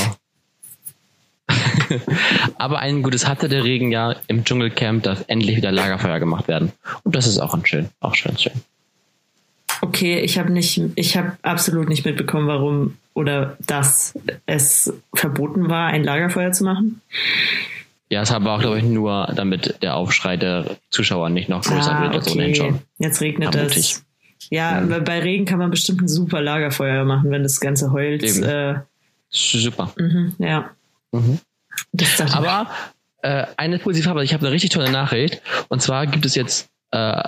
[2.58, 6.72] Aber ein gutes hatte der Regen ja im Dschungelcamp darf endlich wieder Lagerfeuer gemacht werden.
[7.04, 8.52] Und das ist auch ein schön, auch schön, schön.
[9.92, 14.14] Okay, ich habe nicht, ich habe absolut nicht mitbekommen, warum oder dass
[14.46, 17.02] es verboten war, ein Lagerfeuer zu machen.
[18.08, 21.94] Ja, es aber auch, glaube ich, nur, damit der Aufschrei der Zuschauer nicht noch größer
[21.94, 22.56] Ah, wird als ohnehin okay.
[22.70, 22.78] schon.
[22.98, 24.02] Jetzt regnet Vermute es.
[24.50, 27.92] Ja, bei- bei Regen kann man bestimmt ein super Lagerfeuer machen, wenn das ganze.
[27.94, 28.42] Eben.
[28.44, 28.74] Äh,
[29.28, 29.92] Super.
[29.96, 30.70] mhm, ja.
[31.12, 31.38] Mhm.
[32.32, 32.70] Aber
[33.22, 35.42] äh, eine positive Farbe, ich habe eine richtig tolle Nachricht.
[35.68, 37.22] Und zwar gibt es jetzt äh,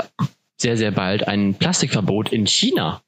[0.56, 3.00] sehr, sehr bald ein Plastikverbot in China.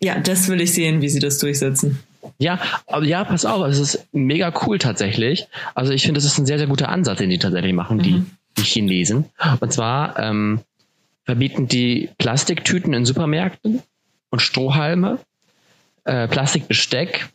[0.00, 2.00] ja, das will ich sehen, wie sie das durchsetzen.
[2.38, 5.46] Ja, aber ja, pass auf, es ist mega cool tatsächlich.
[5.74, 8.12] Also ich finde, das ist ein sehr, sehr guter Ansatz, den die tatsächlich machen, die,
[8.12, 8.26] Mhm.
[8.58, 9.26] die Chinesen.
[9.60, 10.60] Und zwar ähm,
[11.24, 13.82] verbieten die Plastiktüten in Supermärkten
[14.30, 15.18] und Strohhalme,
[16.04, 17.28] äh, Plastikbesteck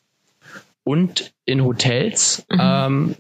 [0.84, 2.60] und in Hotels Mhm.
[2.62, 3.16] ähm,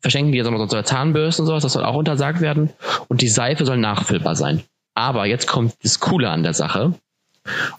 [0.00, 2.70] verschenken die jetzt immer so Zahnbürsten und sowas, das soll auch untersagt werden.
[3.08, 4.62] Und die Seife soll nachfüllbar sein.
[5.00, 6.92] Aber jetzt kommt das Coole an der Sache.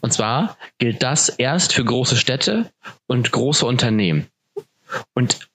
[0.01, 2.71] Und zwar gilt das erst für große Städte
[3.05, 4.25] und große Unternehmen.
[5.13, 5.47] Und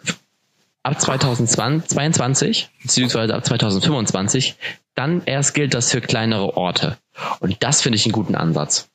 [0.85, 4.55] ab 2022, beziehungsweise ab 2025,
[4.94, 6.98] dann erst gilt das für kleinere Orte.
[7.40, 8.88] Und das finde ich einen guten Ansatz.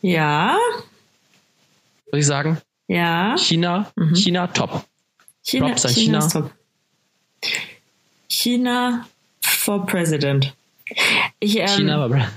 [0.00, 0.56] Ja,
[2.06, 3.36] Würde ich sagen, ja.
[3.36, 4.14] China, Mhm.
[4.14, 4.84] China top.
[5.42, 6.50] China, Props an China, China.
[8.28, 9.06] China
[9.40, 10.54] for President.
[11.40, 12.28] Ich, ähm, China, aber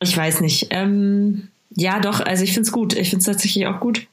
[0.00, 0.68] ich weiß nicht.
[0.70, 2.92] Ähm, ja, doch, also ich finde es gut.
[2.94, 4.06] Ich finde es tatsächlich auch gut.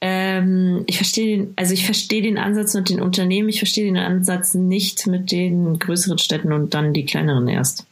[0.00, 3.98] Ähm, ich verstehe den, also ich verstehe den Ansatz mit den Unternehmen, ich verstehe den
[3.98, 7.84] Ansatz nicht mit den größeren Städten und dann die kleineren erst.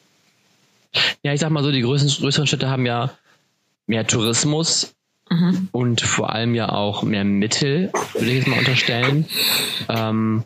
[1.22, 3.11] ja, ich sag mal so, die größeren, größeren Städte haben ja
[3.87, 4.94] mehr Tourismus
[5.31, 5.68] Mhm.
[5.72, 9.26] und vor allem ja auch mehr Mittel, würde ich jetzt mal unterstellen.
[9.90, 10.44] Ähm,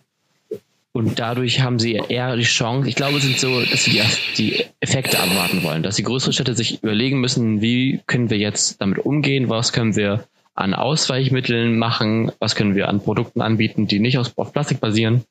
[0.92, 4.02] und dadurch haben sie eher die Chance, ich glaube, es sind so, dass sie
[4.36, 8.80] die, Effekte abwarten wollen, dass die größeren Städte sich überlegen müssen, wie können wir jetzt
[8.80, 14.00] damit umgehen, was können wir an Ausweichmitteln machen, was können wir an Produkten anbieten, die
[14.00, 15.24] nicht aus, auf Plastik basieren.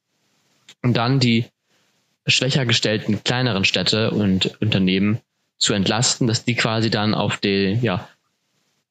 [0.81, 1.45] Und dann die
[2.25, 5.19] schwächer gestellten kleineren Städte und Unternehmen
[5.57, 8.07] zu entlasten, dass die quasi dann auf die, ja,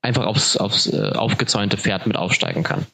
[0.02, 2.86] einfach aufs, aufs äh, aufgezäunte Pferd mit aufsteigen kann.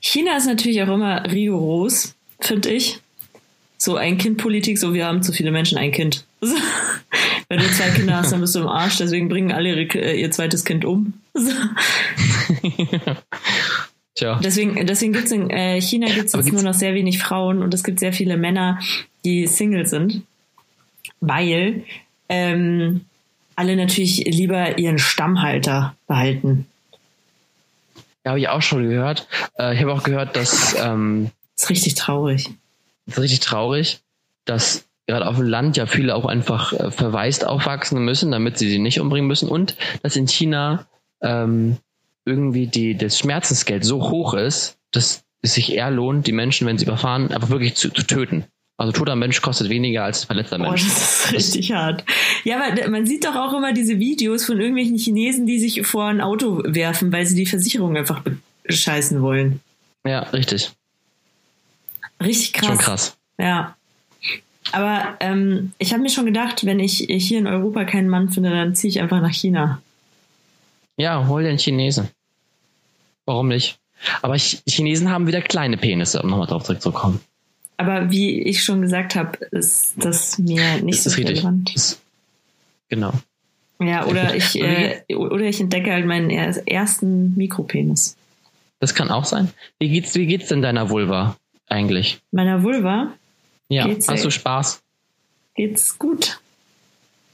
[0.00, 2.98] China ist natürlich auch immer rigoros, finde ich.
[3.78, 6.24] So Ein-Kind-Politik, so wir haben zu viele Menschen, ein Kind.
[6.44, 6.56] So.
[7.48, 10.20] Wenn du zwei Kinder hast, dann bist du im Arsch, deswegen bringen alle ihre, äh,
[10.20, 11.12] ihr zweites Kind um.
[11.34, 11.50] So.
[14.14, 14.38] Tja.
[14.42, 17.62] Deswegen, deswegen gibt es in äh, China gibt's jetzt gibt's- nur noch sehr wenig Frauen
[17.62, 18.78] und es gibt sehr viele Männer,
[19.24, 20.22] die Single sind,
[21.20, 21.84] weil
[22.28, 23.02] ähm,
[23.56, 26.66] alle natürlich lieber ihren Stammhalter behalten.
[28.24, 29.26] Ja, habe ich auch schon gehört.
[29.58, 32.48] Äh, ich habe auch gehört, dass ähm, Das ist richtig traurig.
[33.06, 34.00] das ist richtig traurig,
[34.44, 38.68] dass gerade auf dem Land ja viele auch einfach äh, verwaist aufwachsen müssen, damit sie
[38.70, 40.86] sie nicht umbringen müssen und dass in China
[41.20, 41.76] ähm,
[42.24, 46.78] irgendwie die, das Schmerzensgeld so hoch ist, dass es sich eher lohnt, die Menschen, wenn
[46.78, 48.44] sie überfahren, einfach wirklich zu, zu töten.
[48.78, 50.84] Also toter Mensch kostet weniger als verletzter Oh, Mensch.
[50.84, 52.04] das ist richtig hart.
[52.44, 56.04] Ja, aber man sieht doch auch immer diese Videos von irgendwelchen Chinesen, die sich vor
[56.06, 58.22] ein Auto werfen, weil sie die Versicherung einfach
[58.64, 59.60] bescheißen wollen.
[60.06, 60.72] Ja, richtig.
[62.22, 62.66] Richtig krass.
[62.68, 63.16] Schon krass.
[63.38, 63.76] Ja.
[64.72, 68.50] Aber ähm, ich habe mir schon gedacht, wenn ich hier in Europa keinen Mann finde,
[68.50, 69.82] dann ziehe ich einfach nach China.
[70.96, 72.08] Ja, hol den Chinesen.
[73.26, 73.78] Warum nicht?
[74.20, 77.20] Aber Ch Chinesen haben wieder kleine Penisse, um nochmal drauf zurückzukommen.
[77.76, 81.74] Aber wie ich schon gesagt habe, ist das mir nicht Das so ist relevant.
[81.74, 82.00] Das,
[82.88, 83.12] genau.
[83.80, 88.16] Ja, oder ich, äh, oder ich entdecke halt meinen er- ersten Mikropenis.
[88.80, 89.50] Das kann auch sein.
[89.78, 91.36] Wie geht's, wie geht's denn deiner Vulva
[91.68, 92.20] eigentlich?
[92.30, 93.12] Meiner Vulva
[93.68, 94.82] Ja, Geht's, hast du Spaß?
[95.54, 96.40] geht's gut.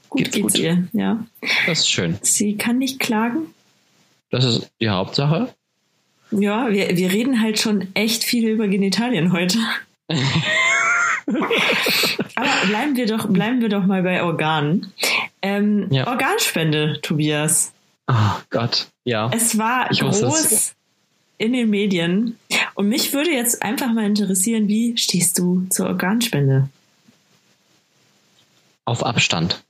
[0.09, 0.61] Gut Geht's geht's, gut.
[0.61, 1.25] ihr, ja.
[1.67, 2.17] Das ist schön.
[2.21, 3.53] Sie kann nicht klagen.
[4.31, 5.53] Das ist die Hauptsache.
[6.31, 9.57] Ja, wir, wir reden halt schon echt viel über Genitalien heute.
[12.35, 14.91] Aber bleiben wir doch, bleiben wir doch mal bei Organen.
[15.41, 16.07] Ähm, Ja.
[16.07, 17.71] Organspende, Tobias.
[18.07, 18.13] Oh
[18.49, 18.87] Gott.
[19.03, 19.29] Ja.
[19.33, 20.75] Es war Ich groß.
[21.39, 22.37] In den Medien.
[22.75, 26.69] Und mich würde jetzt einfach mal interessieren, wie stehst du zur Organspende?
[28.85, 29.63] Auf Abstand.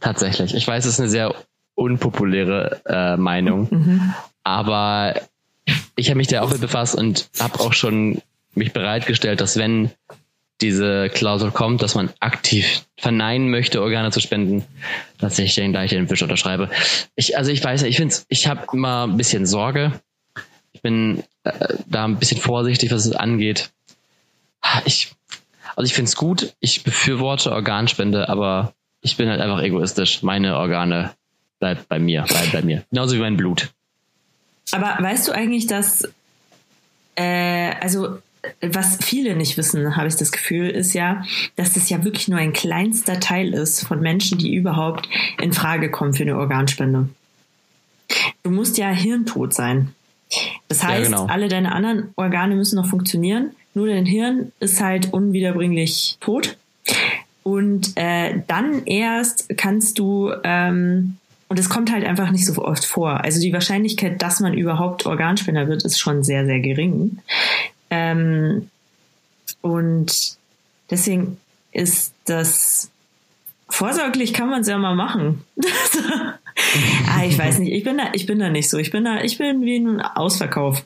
[0.00, 0.54] Tatsächlich.
[0.54, 1.34] Ich weiß, es ist eine sehr
[1.74, 4.14] unpopuläre äh, Meinung, Mhm.
[4.44, 5.20] aber
[5.96, 8.22] ich habe mich da auch mit befasst und habe auch schon
[8.54, 9.90] mich bereitgestellt, dass wenn
[10.62, 14.64] diese Klausel kommt, dass man aktiv verneinen möchte, Organe zu spenden,
[15.18, 16.70] dass ich den gleich den Wisch unterschreibe.
[17.14, 20.00] Ich, also ich weiß nicht, ich finde ich habe immer ein bisschen Sorge.
[20.76, 23.70] Ich bin äh, da ein bisschen vorsichtig, was es angeht.
[24.84, 25.14] Ich,
[25.74, 30.22] also ich finde es gut, ich befürworte Organspende, aber ich bin halt einfach egoistisch.
[30.22, 31.14] Meine Organe
[31.60, 32.84] bleibt bei mir, bleibt bei mir.
[32.90, 33.70] Genauso wie mein Blut.
[34.72, 36.06] Aber weißt du eigentlich, dass,
[37.14, 38.18] äh, also
[38.60, 41.24] was viele nicht wissen, habe ich das Gefühl, ist ja,
[41.56, 45.08] dass das ja wirklich nur ein kleinster Teil ist von Menschen, die überhaupt
[45.40, 47.08] in Frage kommen für eine Organspende.
[48.42, 49.95] Du musst ja hirntot sein.
[50.68, 51.32] Das heißt, ja, genau.
[51.32, 56.56] alle deine anderen Organe müssen noch funktionieren, nur dein Hirn ist halt unwiederbringlich tot.
[57.42, 62.84] Und äh, dann erst kannst du, ähm, und es kommt halt einfach nicht so oft
[62.84, 63.22] vor.
[63.22, 67.18] Also die Wahrscheinlichkeit, dass man überhaupt Organspender wird, ist schon sehr, sehr gering.
[67.90, 68.68] Ähm,
[69.60, 70.36] und
[70.90, 71.38] deswegen
[71.70, 72.90] ist das
[73.68, 75.44] vorsorglich kann man es ja mal machen.
[77.08, 78.78] ah, ich weiß nicht, ich bin da, ich bin da nicht so.
[78.78, 80.84] Ich bin da, ich bin wie ein Ausverkauf.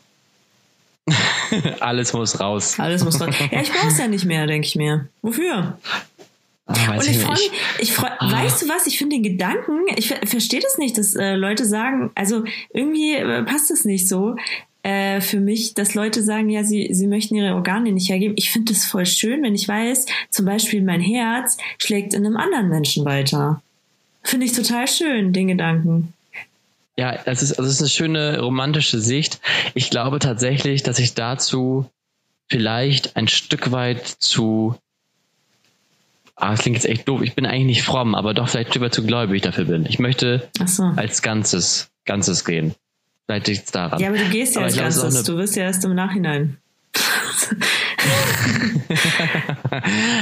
[1.80, 2.78] Alles muss raus.
[2.78, 3.34] Alles muss raus.
[3.50, 5.08] Ja, ich brauche es ja nicht mehr, denke ich mir.
[5.22, 5.78] Wofür?
[6.66, 8.32] Ah, und ich freue mich, ich freu, ah.
[8.32, 12.10] weißt du was, ich finde den Gedanken, ich verstehe das nicht, dass äh, Leute sagen,
[12.14, 14.36] also irgendwie äh, passt es nicht so
[14.84, 18.34] äh, für mich, dass Leute sagen, ja, sie, sie möchten ihre Organe nicht hergeben.
[18.36, 22.36] Ich finde das voll schön, wenn ich weiß, zum Beispiel mein Herz schlägt in einem
[22.36, 23.62] anderen Menschen weiter.
[24.22, 26.12] Finde ich total schön, den Gedanken.
[26.96, 29.40] Ja, das ist, also das ist eine schöne romantische Sicht.
[29.74, 31.90] Ich glaube tatsächlich, dass ich dazu
[32.48, 34.76] vielleicht ein Stück weit zu
[36.40, 37.20] Ah, das klingt jetzt echt doof.
[37.20, 39.84] Ich bin eigentlich nicht fromm, aber doch vielleicht über zu gläubig dafür bin.
[39.84, 40.84] Ich möchte so.
[40.96, 42.74] als Ganzes, Ganzes gehen.
[43.26, 44.00] Vielleicht liegt es daran.
[44.00, 45.16] Ja, aber du gehst ja aber als Ganzes.
[45.16, 45.22] Eine...
[45.22, 46.56] Du wirst ja erst im Nachhinein.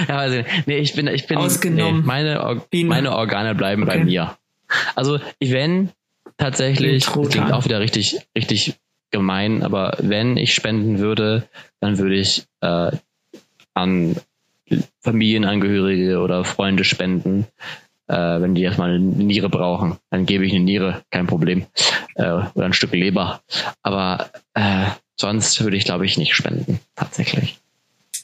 [0.09, 2.01] Ja, also, nee, ich bin, ich bin, Ausgenommen.
[2.01, 3.99] Nee, meine, Or meine Organe bleiben okay.
[3.99, 4.37] bei mir.
[4.95, 5.91] Also, wenn
[6.37, 8.75] tatsächlich, das klingt auch wieder richtig, richtig
[9.11, 11.49] gemein, aber wenn ich spenden würde,
[11.81, 12.91] dann würde ich äh,
[13.75, 14.17] an
[15.01, 17.47] Familienangehörige oder Freunde spenden,
[18.07, 19.97] äh, wenn die erstmal eine Niere brauchen.
[20.11, 21.67] Dann gebe ich eine Niere, kein Problem.
[22.15, 23.41] Äh, oder ein Stück Leber.
[23.83, 24.87] Aber äh,
[25.17, 27.59] sonst würde ich, glaube ich, nicht spenden, tatsächlich.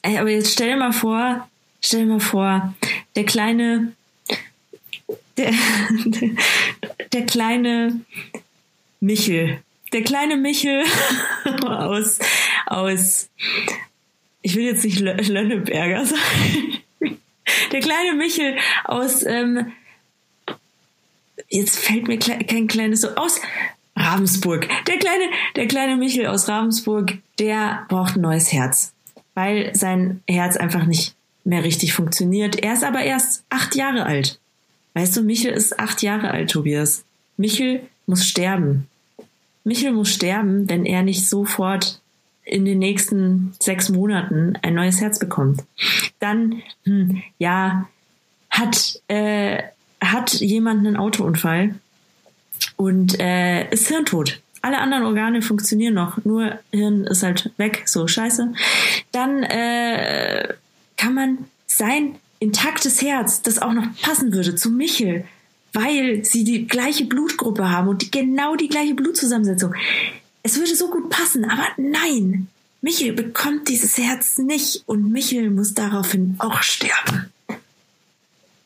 [0.01, 1.49] Ey, aber jetzt stell dir mal vor,
[1.81, 2.75] stell dir mal vor,
[3.15, 3.93] der kleine,
[5.37, 5.51] der,
[7.13, 8.01] der, kleine
[8.99, 9.61] Michel,
[9.93, 10.83] der kleine Michel
[11.65, 12.19] aus,
[12.67, 13.29] aus
[14.41, 16.77] ich will jetzt nicht Lönneberger sein.
[17.71, 19.71] Der kleine Michel aus, ähm,
[21.49, 23.41] jetzt fällt mir kein kleines so aus
[23.95, 24.67] Ravensburg.
[24.85, 28.93] Der kleine, der kleine Michel aus Ravensburg, der braucht ein neues Herz,
[29.35, 32.55] weil sein Herz einfach nicht mehr richtig funktioniert.
[32.63, 34.39] Er ist aber erst acht Jahre alt.
[34.95, 37.05] Weißt du, Michel ist acht Jahre alt, Tobias.
[37.37, 38.87] Michel muss sterben.
[39.63, 42.01] Michel muss sterben, wenn er nicht sofort
[42.43, 45.63] in den nächsten sechs Monaten ein neues Herz bekommt.
[46.19, 47.89] Dann, hm, ja,
[48.49, 49.63] hat, äh,
[49.99, 51.75] hat jemand einen Autounfall
[52.77, 54.41] und äh, ist hirntot.
[54.65, 58.53] Alle anderen Organe funktionieren noch, nur Hirn ist halt weg, so scheiße.
[59.11, 60.53] Dann äh,
[60.97, 65.25] kann man sein intaktes Herz, das auch noch passen würde zu Michel,
[65.73, 69.75] weil sie die gleiche Blutgruppe haben und die, genau die gleiche Blutzusammensetzung
[70.45, 72.47] es würde so gut passen, aber nein,
[72.81, 77.33] Michel bekommt dieses Herz nicht und Michel muss daraufhin auch sterben.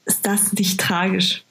[0.04, 1.46] Ist das nicht tragisch?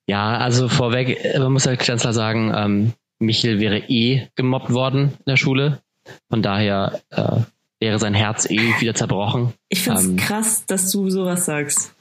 [0.06, 5.12] ja, also vorweg, man muss halt ganz klar sagen, ähm, Michel wäre eh gemobbt worden
[5.18, 5.80] in der Schule.
[6.28, 7.42] Von daher äh,
[7.80, 9.52] wäre sein Herz eh wieder zerbrochen.
[9.68, 11.94] Ich finde es ähm, krass, dass du sowas sagst.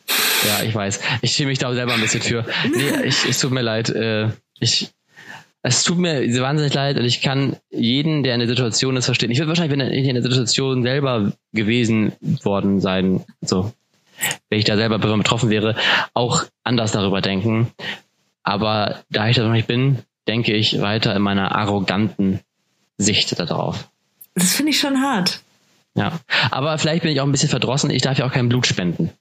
[0.47, 0.99] Ja, ich weiß.
[1.21, 2.45] Ich schäme mich da selber ein bisschen für.
[2.73, 3.89] Nee, ich, es tut mir leid.
[3.89, 4.89] Äh, ich,
[5.63, 9.31] es tut mir wahnsinnig leid und ich kann jeden, der in der Situation ist, verstehen.
[9.31, 13.71] Ich würde wahrscheinlich, wenn ich in der Situation selber gewesen worden sein, so,
[14.49, 15.75] wenn ich da selber betroffen wäre,
[16.13, 17.71] auch anders darüber denken.
[18.43, 22.39] Aber da ich da noch nicht bin, denke ich weiter in meiner arroganten
[22.97, 23.87] Sicht darauf.
[24.33, 25.41] Das finde ich schon hart.
[25.93, 26.19] Ja,
[26.49, 27.89] aber vielleicht bin ich auch ein bisschen verdrossen.
[27.89, 29.11] Ich darf ja auch kein Blut spenden.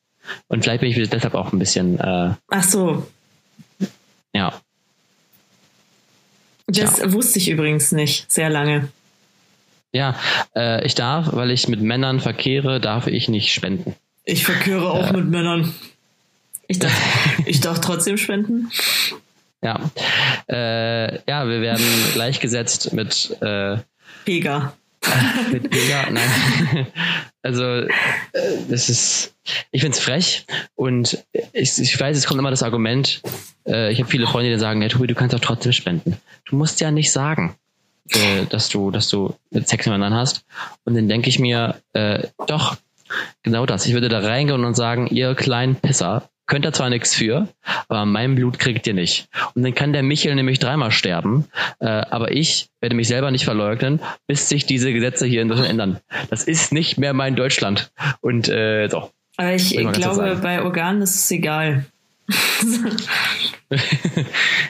[0.49, 1.99] Und vielleicht bin ich deshalb auch ein bisschen.
[1.99, 3.07] Äh, Ach so.
[4.33, 4.55] Ja.
[6.71, 7.13] Das ja.
[7.13, 8.89] wusste ich übrigens nicht, sehr lange.
[9.93, 10.15] Ja,
[10.55, 13.95] äh, ich darf, weil ich mit Männern verkehre, darf ich nicht spenden.
[14.25, 15.75] Ich verkehre auch äh, mit Männern.
[16.69, 16.93] Ich darf,
[17.47, 18.71] ich darf trotzdem spenden.
[19.63, 19.91] Ja.
[20.49, 23.79] Äh, ja, wir werden gleichgesetzt mit äh,
[24.25, 24.75] Pega.
[25.51, 26.87] mit Pega, nein.
[27.43, 27.87] Also,
[28.69, 29.35] das ist,
[29.71, 33.23] ich finde es frech und ich, ich weiß, es kommt immer das Argument,
[33.67, 36.17] äh, ich habe viele Freunde, die sagen, ja, Tobi, du kannst doch trotzdem spenden.
[36.45, 37.57] Du musst ja nicht sagen,
[38.11, 40.45] äh, dass du, dass du Sex mit anderen hast.
[40.85, 42.77] Und dann denke ich mir, äh, doch,
[43.43, 43.87] genau das.
[43.87, 47.49] Ich würde da reingehen und sagen, ihr kleinen Pisser, könnt ihr zwar nichts für,
[47.89, 49.29] aber mein Blut kriegt ihr nicht.
[49.55, 51.47] Und dann kann der Michel nämlich dreimal sterben,
[51.79, 55.71] äh, aber ich werde mich selber nicht verleugnen, bis sich diese Gesetze hier in Deutschland
[55.71, 56.01] ändern.
[56.29, 57.93] Das ist nicht mehr mein Deutschland.
[58.21, 59.11] Und äh, so.
[59.37, 61.87] Aber ich glaube, bei Organen ist es egal.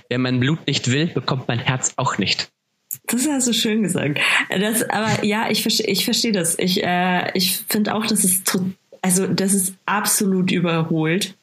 [0.09, 2.51] Wer mein Blut nicht will, bekommt mein Herz auch nicht.
[3.07, 4.21] Das hast du schön gesagt.
[4.51, 6.59] Das, aber ja, ich verstehe, ich verstehe das.
[6.59, 8.43] Ich, äh, ich finde auch, dass es
[9.03, 11.35] also das ist absolut überholt.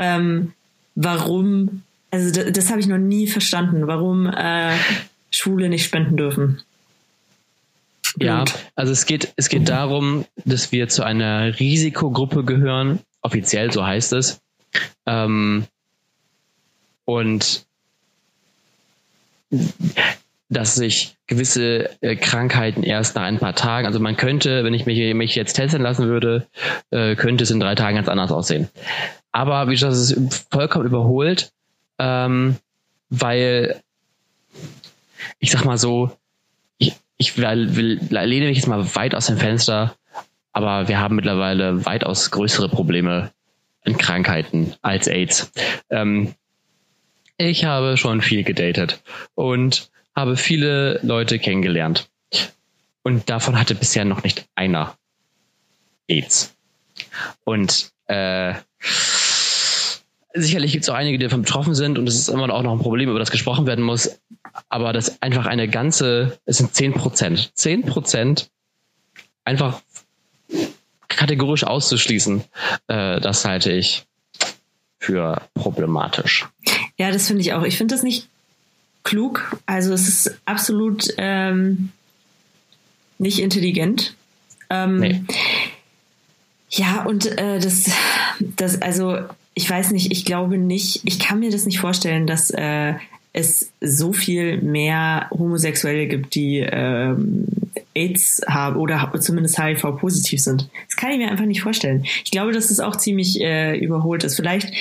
[0.00, 0.52] Ähm,
[0.96, 1.82] warum?
[2.10, 3.86] Also das, das habe ich noch nie verstanden.
[3.86, 4.74] Warum äh,
[5.30, 6.62] Schwule nicht spenden dürfen?
[8.18, 13.86] Ja, also es geht, es geht darum, dass wir zu einer Risikogruppe gehören, offiziell so
[13.86, 14.40] heißt es.
[15.06, 15.64] Ähm,
[17.04, 17.64] und
[20.48, 24.84] dass sich gewisse äh, Krankheiten erst nach ein paar Tagen, also man könnte, wenn ich
[24.86, 26.46] mich, mich jetzt testen lassen würde,
[26.90, 28.68] äh, könnte es in drei Tagen ganz anders aussehen.
[29.32, 31.52] Aber wie gesagt, es ist vollkommen überholt,
[31.98, 32.56] ähm,
[33.08, 33.82] weil
[35.38, 36.10] ich sag mal so,
[36.78, 39.94] ich, ich will, lehne mich jetzt mal weit aus dem Fenster,
[40.52, 43.30] aber wir haben mittlerweile weitaus größere Probleme
[43.84, 45.52] an Krankheiten als AIDS.
[45.90, 46.34] Ähm,
[47.36, 49.02] ich habe schon viel gedatet
[49.34, 52.10] und habe viele Leute kennengelernt.
[53.02, 54.96] Und davon hatte bisher noch nicht einer
[56.06, 56.54] AIDS.
[57.44, 58.54] Und äh,
[60.34, 62.72] sicherlich gibt es auch einige, die davon betroffen sind und es ist immer auch noch
[62.72, 64.20] ein Problem, über das gesprochen werden muss.
[64.68, 67.52] Aber das einfach eine ganze, es sind 10 Prozent.
[67.54, 68.50] 10 Prozent
[69.44, 69.80] einfach
[71.08, 72.42] kategorisch auszuschließen,
[72.88, 74.06] äh, das halte ich
[74.98, 76.48] für problematisch.
[76.98, 77.62] Ja, das finde ich auch.
[77.62, 78.28] Ich finde das nicht
[79.04, 79.56] klug.
[79.66, 81.90] Also es ist absolut ähm,
[83.18, 84.14] nicht intelligent.
[84.68, 85.22] Ähm, nee.
[86.70, 87.90] Ja, und äh, das,
[88.38, 89.18] das, also
[89.54, 92.94] ich weiß nicht, ich glaube nicht, ich kann mir das nicht vorstellen, dass äh,
[93.32, 97.46] es so viel mehr Homosexuelle gibt, die ähm,
[97.94, 100.68] AIDS haben oder zumindest HIV-positiv sind.
[100.88, 102.04] Das kann ich mir einfach nicht vorstellen.
[102.24, 104.36] Ich glaube, dass es auch ziemlich äh, überholt ist.
[104.36, 104.72] Vielleicht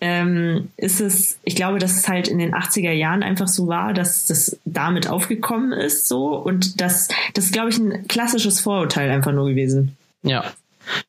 [0.00, 3.92] ähm, ist es, ich glaube, dass es halt in den 80er Jahren einfach so war,
[3.92, 9.10] dass das damit aufgekommen ist so und das, das ist, glaube ich, ein klassisches Vorurteil
[9.10, 9.96] einfach nur gewesen.
[10.22, 10.52] Ja,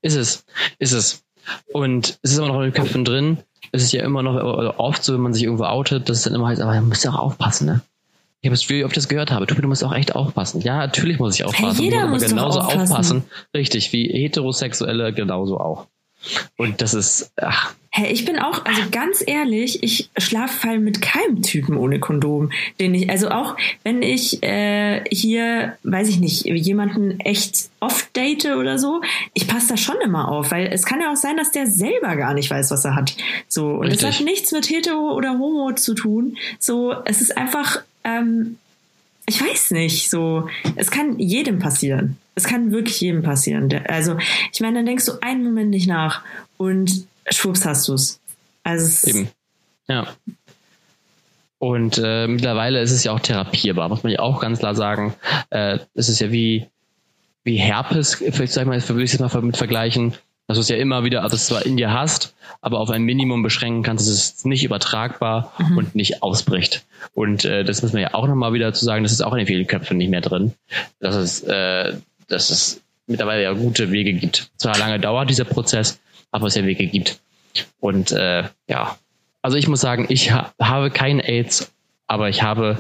[0.02, 0.46] ist es,
[0.80, 1.24] ist es.
[1.74, 3.38] Und es ist immer noch in den Köpfen drin.
[3.72, 4.36] Es ist ja immer noch
[4.78, 7.04] oft so, wenn man sich irgendwo outet, dass es dann immer heißt, aber man muss
[7.04, 7.82] ja auch aufpassen, ne?
[8.44, 9.46] Ich habe es wie oft das gehört habe.
[9.46, 10.62] Tobi, du musst auch echt aufpassen.
[10.62, 11.76] Ja, natürlich muss ich aufpassen.
[11.76, 12.82] Hey, jeder muss genauso aufpassen.
[12.82, 13.24] aufpassen.
[13.56, 15.86] Richtig, wie Heterosexuelle genauso auch.
[16.58, 17.74] Und das ist, ach.
[17.94, 22.52] Hey, ich bin auch, also ganz ehrlich, ich schlafe halt mit keinem Typen ohne Kondom,
[22.80, 28.46] den ich, also auch wenn ich äh, hier, weiß ich nicht, jemanden echt oft date
[28.46, 29.02] oder so,
[29.34, 32.16] ich passe da schon immer auf, weil es kann ja auch sein, dass der selber
[32.16, 33.14] gar nicht weiß, was er hat.
[33.50, 36.38] So, und es hat nichts mit hetero oder homo zu tun.
[36.60, 38.58] So, es ist einfach, ähm,
[39.32, 42.18] ich weiß nicht, so, es kann jedem passieren.
[42.36, 43.74] Es kann wirklich jedem passieren.
[43.88, 44.18] Also,
[44.52, 46.22] ich meine, dann denkst du einen Moment nicht nach
[46.58, 48.20] und schwupps hast du's.
[48.64, 49.30] Also Eben.
[49.88, 50.08] Ja.
[51.60, 55.14] Und äh, mittlerweile ist es ja auch therapierbar, muss man ja auch ganz klar sagen.
[55.50, 56.68] Äh, es ist ja wie,
[57.46, 60.14] wie Herpes, vielleicht sag ich mal, würde ich es mal mit vergleichen,
[60.52, 63.04] dass du es ja immer wieder, also es zwar in dir hast, aber auf ein
[63.04, 65.78] Minimum beschränken kannst, es ist nicht übertragbar mhm.
[65.78, 66.86] und nicht ausbricht.
[67.14, 69.48] Und äh, das muss man ja auch nochmal wieder zu sagen, das ist auch in
[69.48, 70.54] vielen Köpfen nicht mehr drin.
[71.00, 71.94] Das ist, äh,
[72.28, 74.52] dass es mittlerweile ja gute Wege gibt.
[74.58, 77.22] Zwar lange dauert dieser Prozess, aber es ja Wege gibt.
[77.80, 78.98] Und äh, ja,
[79.42, 81.72] also ich muss sagen, ich ha habe kein AIDS,
[82.08, 82.78] aber ich habe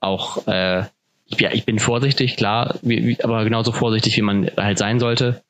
[0.00, 0.84] auch, äh,
[1.26, 5.43] ja, ich bin vorsichtig, klar, wie, wie, aber genauso vorsichtig, wie man halt sein sollte.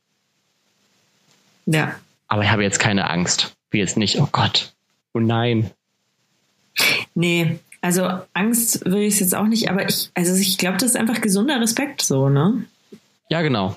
[1.67, 1.95] Ja.
[2.29, 3.55] Aber ich habe jetzt keine Angst.
[3.71, 4.73] Wie jetzt nicht, oh Gott,
[5.15, 5.71] oh nein.
[7.15, 10.91] Nee, also Angst will ich es jetzt auch nicht, aber ich, also ich glaube, das
[10.91, 12.65] ist einfach gesunder Respekt so, ne?
[13.29, 13.77] Ja, genau.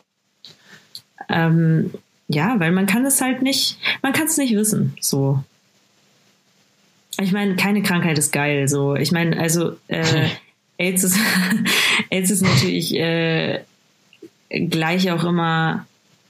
[1.29, 1.93] Ähm,
[2.27, 5.43] ja, weil man kann es halt nicht, man kann es nicht wissen, so.
[7.19, 8.95] Ich meine, keine Krankheit ist geil, so.
[8.95, 10.29] Ich meine, also äh,
[10.77, 11.17] AIDS ist,
[12.11, 13.63] AIDS ist natürlich äh,
[14.49, 15.86] gleich auch immer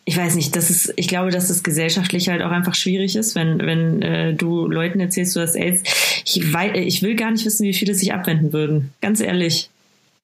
[0.10, 3.36] ich weiß nicht, das ist, ich glaube, dass es gesellschaftlich halt auch einfach schwierig ist,
[3.36, 5.84] wenn, wenn äh, du Leuten erzählst, du hast AIDS.
[6.24, 8.94] Ich, weiß, ich will gar nicht wissen, wie viele sich abwenden würden.
[9.02, 9.70] Ganz ehrlich.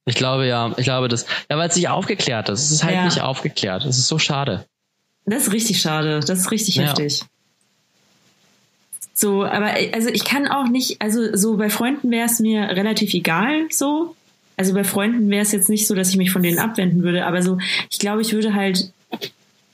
[0.05, 1.25] Ich glaube ja, ich glaube das.
[1.49, 2.61] Ja, weil es nicht aufgeklärt ist.
[2.61, 3.03] Es ist halt ja.
[3.03, 3.83] nicht aufgeklärt.
[3.83, 4.65] Es ist so schade.
[5.25, 6.21] Das ist richtig schade.
[6.21, 6.83] Das ist richtig ja.
[6.83, 7.23] heftig.
[9.13, 13.13] So, aber also ich kann auch nicht, also so bei Freunden wäre es mir relativ
[13.13, 14.15] egal, so.
[14.55, 17.25] Also bei Freunden wäre es jetzt nicht so, dass ich mich von denen abwenden würde,
[17.25, 17.57] aber so,
[17.89, 18.93] ich glaube, ich würde halt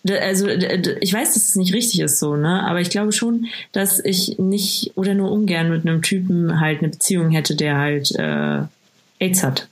[0.07, 2.63] also ich weiß, dass es nicht richtig ist so, ne?
[2.63, 6.89] Aber ich glaube schon, dass ich nicht oder nur ungern mit einem Typen halt eine
[6.89, 8.63] Beziehung hätte, der halt äh,
[9.19, 9.67] AIDS hat.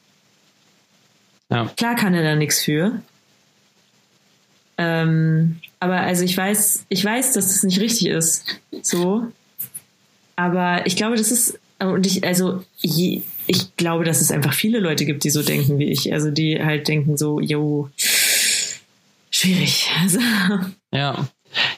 [1.49, 1.71] Ja.
[1.77, 3.01] Klar kann er da nichts für.
[4.77, 8.43] Ähm, aber also ich weiß, ich weiß, dass das nicht richtig ist.
[8.81, 9.27] So.
[10.35, 14.79] Aber ich glaube, das ist, und ich, also je, ich glaube, dass es einfach viele
[14.79, 16.13] Leute gibt, die so denken wie ich.
[16.13, 17.89] Also die halt denken so, yo,
[19.39, 19.89] schwierig.
[20.01, 20.19] Also.
[20.91, 21.27] Ja.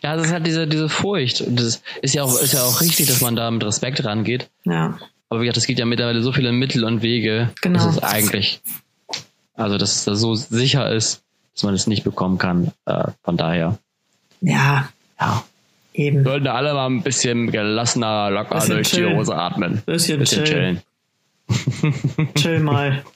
[0.04, 1.42] Ja, das ist halt diese, diese Furcht.
[1.42, 4.50] Und das ist ja auch, ist ja auch richtig, dass man da mit Respekt rangeht.
[4.66, 4.98] Ja.
[5.30, 7.78] Aber wie gesagt, es gibt ja mittlerweile so viele Mittel und Wege, genau.
[7.78, 8.62] dass es eigentlich,
[9.54, 11.22] also dass es da so sicher ist,
[11.54, 12.72] dass man es nicht bekommen kann.
[12.86, 13.78] Äh, von daher.
[14.42, 14.90] Ja.
[15.20, 15.44] Ja.
[15.94, 16.24] Eben.
[16.24, 19.10] Sollten alle mal ein bisschen gelassener, locker bisschen durch chillen.
[19.10, 19.82] die Hose atmen.
[19.86, 20.82] Bisschen, bisschen chillen.
[21.50, 22.34] chillen.
[22.36, 23.04] Chill mal.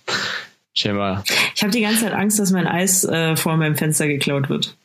[0.94, 1.24] Mal.
[1.56, 4.76] Ich habe die ganze Zeit Angst, dass mein Eis äh, vor meinem Fenster geklaut wird.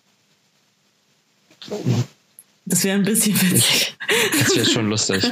[2.66, 3.97] Das wäre ein bisschen witzig.
[4.39, 5.24] Das wäre schon lustig.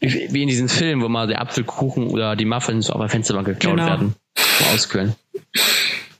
[0.00, 3.46] Wie, wie, in diesem Film, wo mal der Apfelkuchen oder die Muffins auf der Fensterbank
[3.46, 3.86] geklaut genau.
[3.86, 4.14] werden.
[4.36, 5.14] So auskühlen.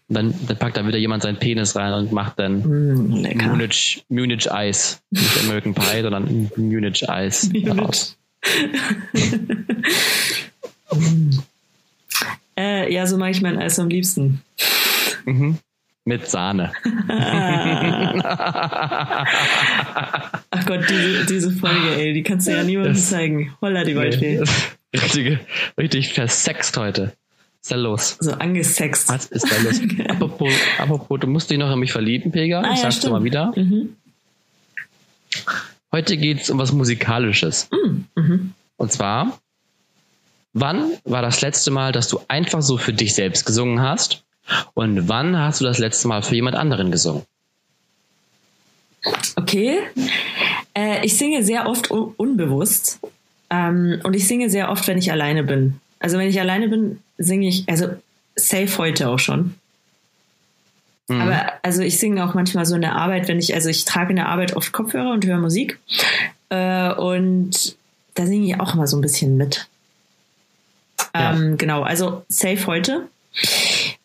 [0.08, 4.04] Und dann, dann packt da wieder jemand seinen Penis rein und macht dann mm, Munich,
[4.08, 5.00] Munich Eis.
[5.10, 8.18] Nicht American Pie, sondern Munich Eis daraus.
[12.58, 14.42] äh, ja, so mag ich mein Eis am liebsten.
[15.24, 15.58] Mhm.
[16.04, 16.72] Mit Sahne.
[20.54, 23.54] Ach Gott, diese, diese Folge, ey, die kannst du ja niemandem zeigen.
[23.60, 24.42] Holla die Waldfee.
[24.92, 25.38] Nee,
[25.78, 27.12] richtig versext heute.
[27.62, 28.16] Was ist da los?
[28.20, 29.08] So angesext.
[29.08, 29.80] Was ist da los?
[30.08, 32.60] apropos, apropos, du musst dich noch in mich verlieben, Pega.
[32.60, 33.52] Ah, ich ja, sag's dir mal wieder.
[33.56, 33.96] Mhm.
[35.92, 37.68] Heute geht's um was Musikalisches.
[37.70, 38.06] Mhm.
[38.16, 38.52] Mhm.
[38.76, 39.38] Und zwar,
[40.52, 44.22] wann war das letzte Mal, dass du einfach so für dich selbst gesungen hast?
[44.74, 47.22] Und wann hast du das letzte Mal für jemand anderen gesungen?
[49.36, 49.78] Okay.
[50.74, 53.00] Äh, ich singe sehr oft un unbewusst.
[53.50, 55.80] Ähm, und ich singe sehr oft, wenn ich alleine bin.
[56.00, 57.88] Also wenn ich alleine bin, singe ich, also
[58.34, 59.54] safe heute auch schon.
[61.08, 61.20] Mhm.
[61.20, 64.10] Aber also ich singe auch manchmal so in der Arbeit, wenn ich, also ich trage
[64.10, 65.78] in der Arbeit oft Kopfhörer und höre Musik.
[66.48, 67.76] Äh, und
[68.14, 69.68] da singe ich auch immer so ein bisschen mit.
[71.14, 71.34] Ja.
[71.34, 73.08] Ähm, genau, also safe heute.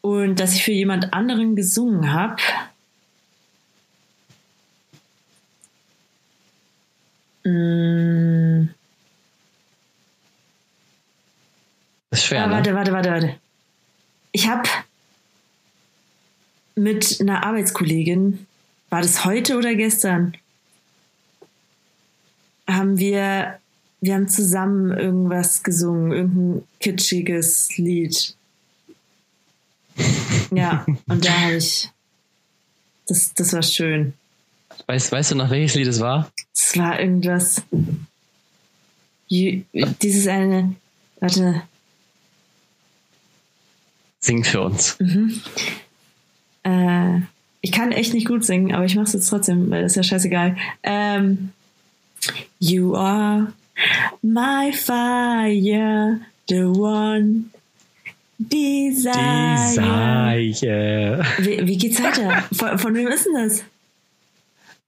[0.02, 2.38] Und dass ich für jemand anderen gesungen habe.
[7.44, 8.70] Mm,
[12.10, 12.44] Das ist schwer.
[12.44, 12.54] Ah, ne?
[12.54, 13.36] warte, warte, warte, warte.
[14.32, 14.68] Ich habe
[16.76, 18.48] mit einer Arbeitskollegin,
[18.90, 20.36] war das heute oder gestern,
[22.68, 23.60] haben wir,
[24.02, 28.36] wir haben zusammen irgendwas gesungen, irgendein kitschiges Lied.
[30.50, 31.90] Ja, und da habe ich,
[33.06, 34.14] das, das war schön.
[34.86, 36.32] Weißt, weißt du noch, welches Lied es war?
[36.56, 37.64] Es war irgendwas,
[39.30, 40.76] dieses eine,
[41.20, 41.64] warte,
[44.20, 44.98] Sing für uns.
[45.00, 45.42] Mhm.
[46.64, 47.22] Äh,
[47.62, 49.96] ich kann echt nicht gut singen, aber ich mache es jetzt trotzdem, weil das ist
[49.96, 50.58] ja scheißegal.
[50.84, 51.52] Ähm,
[52.60, 53.54] you are
[54.22, 57.52] my fire, the one
[58.40, 59.68] desire.
[59.76, 61.26] Desire.
[61.40, 62.44] Wie, wie geht's weiter?
[62.54, 63.64] Von, von wem ist denn das?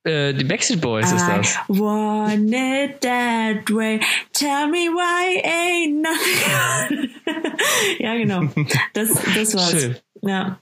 [0.03, 1.55] Äh, die Backstreet Boys ist das.
[1.55, 3.99] I want it that way.
[4.33, 7.09] Tell me why ain't nothing.
[7.99, 8.49] ja, genau.
[8.93, 9.71] Das, das war's.
[9.71, 9.95] Schön.
[10.21, 10.59] Ja.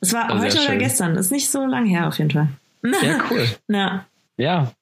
[0.00, 1.14] Es war oh, heute oder gestern.
[1.14, 2.48] Das ist nicht so lang her auf jeden Fall.
[2.82, 3.46] Ja, cool.
[3.68, 4.06] Ja.
[4.38, 4.72] Ja.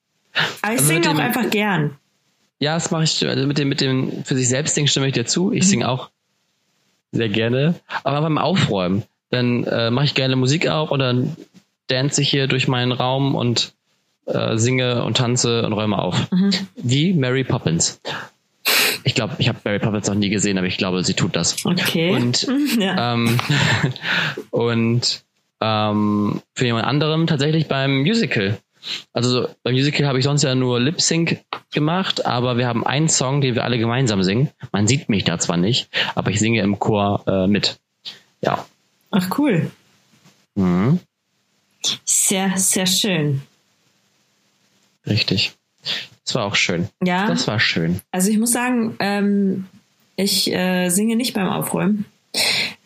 [0.62, 1.96] Aber ich also singe auch einfach gern.
[2.64, 3.26] Ja, das mache ich.
[3.26, 5.52] Also mit dem, mit dem für sich selbst Ding stimme ich dir zu.
[5.52, 5.68] Ich mhm.
[5.68, 6.08] singe auch
[7.12, 7.74] sehr gerne.
[8.04, 11.14] Aber beim Aufräumen, dann äh, mache ich gerne Musik auch oder
[11.88, 13.74] dance ich hier durch meinen Raum und
[14.24, 16.32] äh, singe und tanze und räume auf.
[16.32, 16.52] Mhm.
[16.76, 18.00] Wie Mary Poppins.
[19.04, 21.66] Ich glaube, ich habe Mary Poppins noch nie gesehen, aber ich glaube, sie tut das.
[21.66, 22.12] Okay.
[22.12, 22.46] Und,
[22.80, 23.12] ja.
[23.12, 23.38] ähm,
[24.50, 25.22] und
[25.60, 28.56] ähm, für jemand anderem tatsächlich beim Musical.
[29.12, 33.08] Also beim Musical habe ich sonst ja nur Lip Sync gemacht, aber wir haben einen
[33.08, 34.50] Song, den wir alle gemeinsam singen.
[34.72, 37.80] Man sieht mich da zwar nicht, aber ich singe im Chor äh, mit.
[38.40, 38.66] Ja.
[39.10, 39.70] Ach cool.
[40.54, 41.00] Mhm.
[42.04, 43.42] Sehr, sehr schön.
[45.06, 45.52] Richtig.
[46.24, 46.88] Das war auch schön.
[47.02, 47.26] Ja.
[47.26, 48.00] Das war schön.
[48.10, 49.66] Also ich muss sagen, ähm,
[50.16, 52.06] ich äh, singe nicht beim Aufräumen,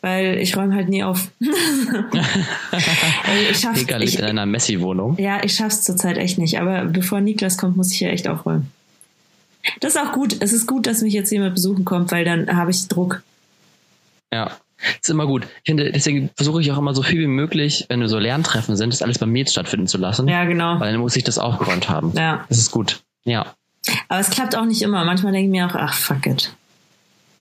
[0.00, 1.30] weil ich räume halt nie auf.
[1.40, 1.50] Ey,
[3.50, 5.16] ich schaff's, Egal, ich, in einer Messi-Wohnung.
[5.18, 6.60] Ja, ich schaff's zurzeit echt nicht.
[6.60, 8.70] Aber bevor Niklas kommt, muss ich hier echt aufräumen.
[9.80, 10.36] Das ist auch gut.
[10.40, 13.22] Es ist gut, dass mich jetzt jemand besuchen kommt, weil dann habe ich Druck.
[14.32, 14.52] Ja.
[15.00, 15.46] ist immer gut.
[15.62, 18.76] Ich finde, deswegen versuche ich auch immer so viel wie möglich, wenn wir so Lerntreffen
[18.76, 20.28] sind, das alles bei mir stattfinden zu lassen.
[20.28, 20.78] Ja, genau.
[20.78, 22.12] Weil dann muss ich das aufgeräumt haben.
[22.16, 22.44] Ja.
[22.48, 23.02] Das ist gut.
[23.24, 23.54] Ja.
[24.08, 25.04] Aber es klappt auch nicht immer.
[25.04, 26.52] Manchmal denke ich mir auch, ach, fuck it.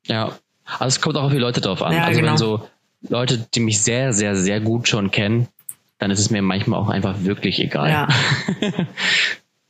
[0.05, 0.37] Ja.
[0.80, 1.93] Also es kommt auch auf die Leute drauf an.
[1.93, 2.32] Ja, also genau.
[2.32, 2.68] wenn so
[3.09, 5.47] Leute, die mich sehr, sehr, sehr gut schon kennen,
[5.99, 7.89] dann ist es mir manchmal auch einfach wirklich egal.
[7.89, 8.07] Ja.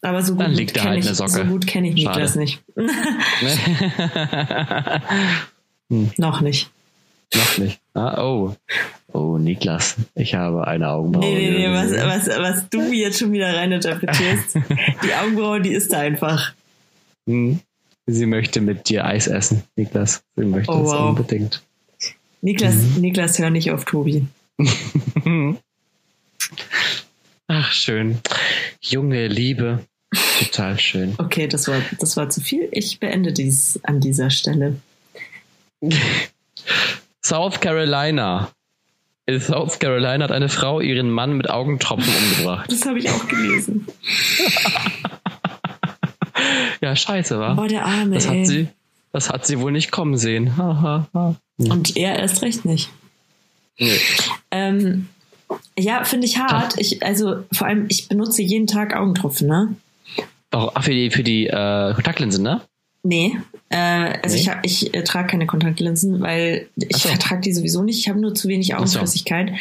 [0.01, 1.31] Aber so gut Dann liegt da kenne halt ich, eine Socke.
[1.31, 1.95] so gut kenne ich.
[1.95, 2.61] Niklas nicht.
[6.17, 6.69] Noch nicht.
[7.33, 7.79] Noch nicht.
[7.93, 8.55] Ah, oh.
[9.13, 11.25] Oh, Niklas, ich habe eine Augenbraue.
[11.25, 14.55] Nee, nee, nee, was, was, was du jetzt schon wieder reininterpretierst.
[14.55, 16.53] die Augenbraue, die ist da einfach.
[17.27, 17.59] Hm.
[18.09, 20.23] Sie möchte mit dir Eis essen, Niklas.
[20.35, 21.09] Sie möchte Oh, es wow.
[21.09, 21.61] unbedingt.
[22.41, 23.01] Niklas, Mhm.
[23.01, 24.25] Niklas, hör nicht auf Tobi.
[27.47, 28.19] Ach, schön.
[28.81, 29.79] Junge Liebe.
[30.39, 31.15] Total schön.
[31.17, 32.69] Okay, das war, das war zu viel.
[32.71, 34.77] Ich beende dies an dieser Stelle.
[37.23, 38.51] South Carolina.
[39.25, 42.71] In South Carolina hat eine Frau ihren Mann mit Augentropfen umgebracht.
[42.71, 43.85] Das habe ich auch gelesen.
[46.87, 47.53] Ja, scheiße, wa?
[47.53, 48.39] Boah, der Arme, Das ey.
[48.39, 48.67] hat sie,
[49.11, 50.55] das hat sie wohl nicht kommen sehen.
[50.55, 51.35] Ha, ha, ha.
[51.57, 52.89] Und er erst recht nicht.
[53.77, 53.91] Nee.
[54.51, 55.09] Ähm,
[55.77, 56.75] ja, finde ich hart.
[56.79, 59.75] Ich, also vor allem, ich benutze jeden Tag Augentropfen, ne?
[60.49, 60.69] Warum?
[60.75, 62.61] Ach, für die, für die äh, Kontaktlinsen, ne?
[63.07, 63.37] Nee.
[63.69, 63.75] Äh,
[64.23, 64.41] also Nee?
[64.41, 67.09] ich, hab- ich äh, trage keine Kontaktlinsen, weil ich so.
[67.09, 67.99] vertrage die sowieso nicht.
[67.99, 68.75] Ich habe nur zu wenig.
[68.75, 69.51] Augenflüssigkeit.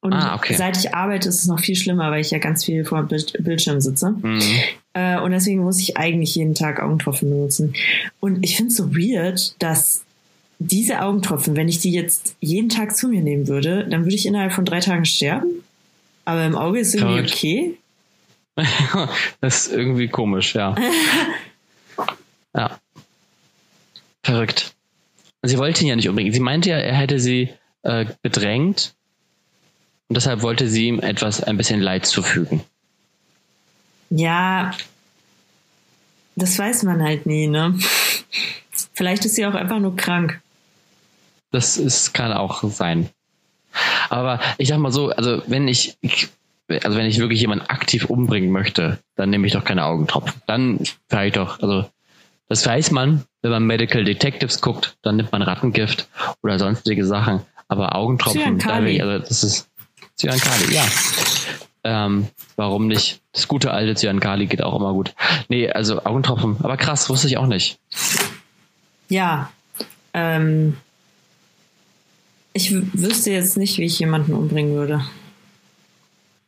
[0.00, 0.54] Und Ah, okay.
[0.54, 3.08] seit ich arbeite, ist es noch viel schlimmer, weil ich ja ganz viel vor dem
[3.08, 4.10] Bild- Bildschirm sitze.
[4.22, 4.40] Mhm.
[4.94, 7.74] Äh, und deswegen muss ich eigentlich jeden Tag Augentropfen benutzen.
[8.20, 10.02] Und ich finde es so weird, dass
[10.58, 14.26] diese Augentropfen, wenn ich die jetzt jeden Tag zu mir nehmen würde, dann würde ich
[14.26, 15.48] innerhalb von drei Tagen sterben.
[16.24, 17.34] Aber im Auge ist irgendwie Verrückt.
[17.34, 17.74] okay.
[19.40, 20.74] das ist irgendwie komisch, ja.
[22.56, 22.78] ja.
[24.22, 24.74] Verrückt.
[25.42, 26.32] Sie wollte ihn ja nicht umbringen.
[26.32, 27.50] Sie meinte ja, er hätte sie
[27.82, 28.94] äh, bedrängt
[30.08, 32.62] und deshalb wollte sie ihm etwas, ein bisschen Leid zufügen.
[34.10, 34.72] Ja,
[36.36, 37.78] das weiß man halt nie, ne?
[38.94, 40.40] Vielleicht ist sie auch einfach nur krank.
[41.50, 43.08] Das ist, kann auch sein.
[44.08, 46.28] Aber ich sag mal so, also wenn ich, ich
[46.68, 50.40] also wenn ich wirklich jemanden aktiv umbringen möchte, dann nehme ich doch keine Augentropfen.
[50.46, 51.86] Dann vielleicht doch, also
[52.52, 56.06] das weiß man, wenn man Medical Detectives guckt, dann nimmt man Rattengift
[56.42, 57.40] oder sonstige Sachen.
[57.66, 59.70] Aber Augentropfen, ich, also das ist
[60.18, 60.84] Cyankali, ja.
[61.82, 63.22] Ähm, warum nicht?
[63.32, 65.14] Das gute alte Cyankali geht auch immer gut.
[65.48, 67.78] Nee, also Augentropfen, aber krass, wusste ich auch nicht.
[69.08, 69.50] Ja.
[70.12, 70.76] Ähm,
[72.52, 75.02] ich wüsste jetzt nicht, wie ich jemanden umbringen würde.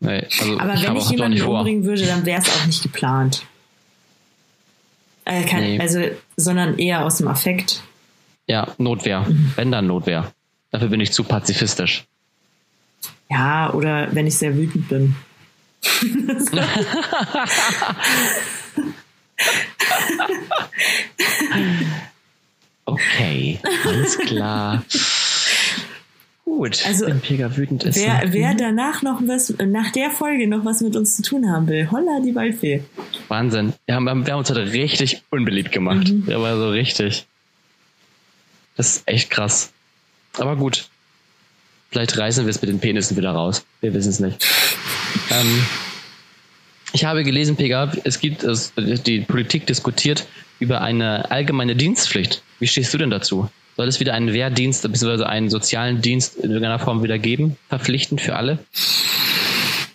[0.00, 3.46] Nee, also Aber ich wenn ich jemanden umbringen würde, dann wäre es auch nicht geplant.
[5.24, 5.80] Äh, kein, Nee.
[5.80, 6.02] Also,
[6.36, 7.82] sondern eher aus dem Affekt.
[8.46, 9.20] Ja, Notwehr.
[9.20, 9.52] Mhm.
[9.56, 10.32] Wenn dann Notwehr.
[10.70, 12.04] Dafür bin ich zu pazifistisch.
[13.30, 15.16] Ja, oder wenn ich sehr wütend bin.
[22.86, 24.84] Okay, alles klar.
[26.44, 27.96] Gut, Also, wenn Pega wütend ist.
[27.96, 28.32] Wer, ne?
[28.32, 31.90] wer danach noch was, nach der Folge noch was mit uns zu tun haben will,
[31.90, 32.82] holla die Waldfee.
[33.28, 33.72] Wahnsinn.
[33.86, 36.08] Wir haben, wir haben uns heute richtig unbeliebt gemacht.
[36.10, 36.30] Mhm.
[36.30, 37.26] Aber so richtig.
[38.76, 39.72] Das ist echt krass.
[40.38, 40.88] Aber gut.
[41.90, 43.64] Vielleicht reißen wir es mit den Penissen wieder raus.
[43.80, 44.44] Wir wissen es nicht.
[45.30, 45.64] Ähm,
[46.92, 50.26] ich habe gelesen, Pega, es gibt, es, die Politik diskutiert
[50.58, 52.42] über eine allgemeine Dienstpflicht.
[52.58, 53.48] Wie stehst du denn dazu?
[53.76, 55.24] Soll es wieder einen Wehrdienst bzw.
[55.24, 57.56] einen sozialen Dienst in irgendeiner Form wieder geben?
[57.68, 58.58] Verpflichtend für alle?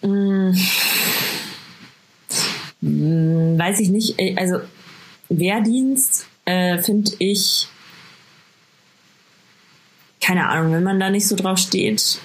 [0.01, 0.51] Mm,
[3.57, 4.19] weiß ich nicht.
[4.19, 4.59] Äh, Also
[5.30, 7.67] Wehrdienst äh, finde ich,
[10.21, 12.19] keine Ahnung, wenn man da nicht so drauf steht,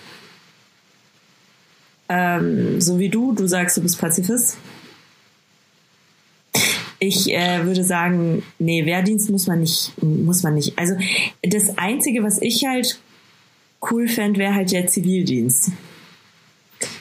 [2.08, 4.56] ähm, so wie du, du sagst, du bist Pazifist.
[7.06, 10.78] Ich äh, würde sagen, nee, Wehrdienst muss man nicht, muss man nicht.
[10.78, 10.94] Also
[11.42, 12.98] das Einzige, was ich halt
[13.90, 15.70] cool fände, wäre halt der Zivildienst.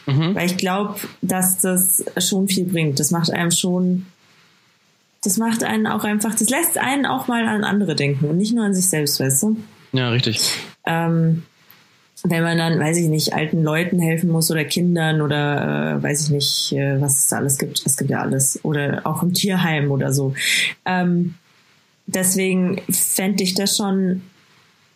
[0.05, 0.35] Mhm.
[0.35, 2.99] Weil ich glaube, dass das schon viel bringt.
[2.99, 4.05] Das macht einem schon,
[5.23, 8.53] das macht einen auch einfach, das lässt einen auch mal an andere denken und nicht
[8.53, 9.57] nur an sich selbst, weißt du?
[9.93, 10.49] Ja, richtig.
[10.85, 11.43] Ähm,
[12.23, 16.23] wenn man dann, weiß ich nicht, alten Leuten helfen muss oder Kindern oder äh, weiß
[16.25, 17.81] ich nicht, äh, was es da alles gibt.
[17.85, 18.59] Es gibt ja alles.
[18.63, 20.33] Oder auch im Tierheim oder so.
[20.85, 21.35] Ähm,
[22.05, 24.21] deswegen fände ich das schon,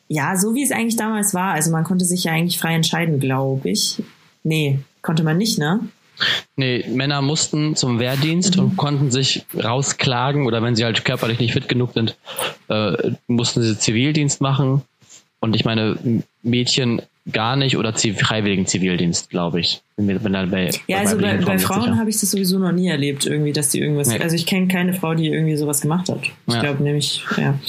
[0.08, 1.54] ja, so wie es eigentlich damals war.
[1.54, 4.02] Also man konnte sich ja eigentlich frei entscheiden, glaube ich.
[4.44, 5.82] Nee, konnte man nicht, ne?
[6.56, 8.64] Nee, Männer mussten zum Wehrdienst Mhm.
[8.64, 12.18] und konnten sich rausklagen oder wenn sie halt körperlich nicht fit genug sind,
[12.70, 14.82] äh, mussten sie Zivildienst machen.
[15.40, 17.02] Und ich meine, Mädchen
[17.32, 19.82] gar nicht oder freiwilligen Zivildienst, glaube ich.
[19.98, 23.26] Bin, bin bei, ja, also bei, bei Frauen habe ich das sowieso noch nie erlebt,
[23.26, 24.08] irgendwie, dass die irgendwas.
[24.08, 24.20] Nee.
[24.20, 26.20] Also ich kenne keine Frau, die irgendwie sowas gemacht hat.
[26.48, 26.62] Ich ja.
[26.62, 27.60] glaube nämlich, ja.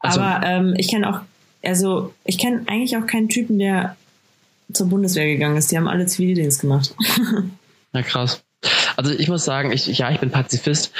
[0.00, 1.20] Also, Aber ähm, ich kenne auch,
[1.64, 3.96] also ich kenne eigentlich auch keinen Typen, der
[4.72, 5.70] zur Bundeswehr gegangen ist.
[5.70, 6.94] Die haben alle Zivildienst gemacht.
[7.94, 8.42] ja, krass.
[8.96, 10.92] Also ich muss sagen, ich, ja, ich bin Pazifist,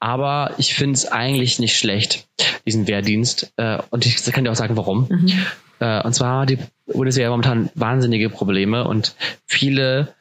[0.00, 2.26] aber ich finde es eigentlich nicht schlecht,
[2.66, 3.52] diesen Wehrdienst.
[3.56, 5.06] Äh, und ich kann dir auch sagen, warum.
[5.08, 5.32] Mhm.
[5.80, 9.14] Äh, und zwar die Bundeswehr momentan wahnsinnige Probleme und
[9.46, 10.14] viele,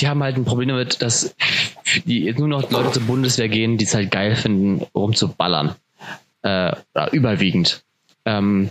[0.00, 1.34] die haben halt ein Problem damit, dass
[2.04, 5.74] die nur noch Leute zur Bundeswehr gehen, die es halt geil finden, rumzuballern.
[6.42, 6.74] Äh,
[7.12, 7.84] überwiegend.
[8.24, 8.70] Ähm,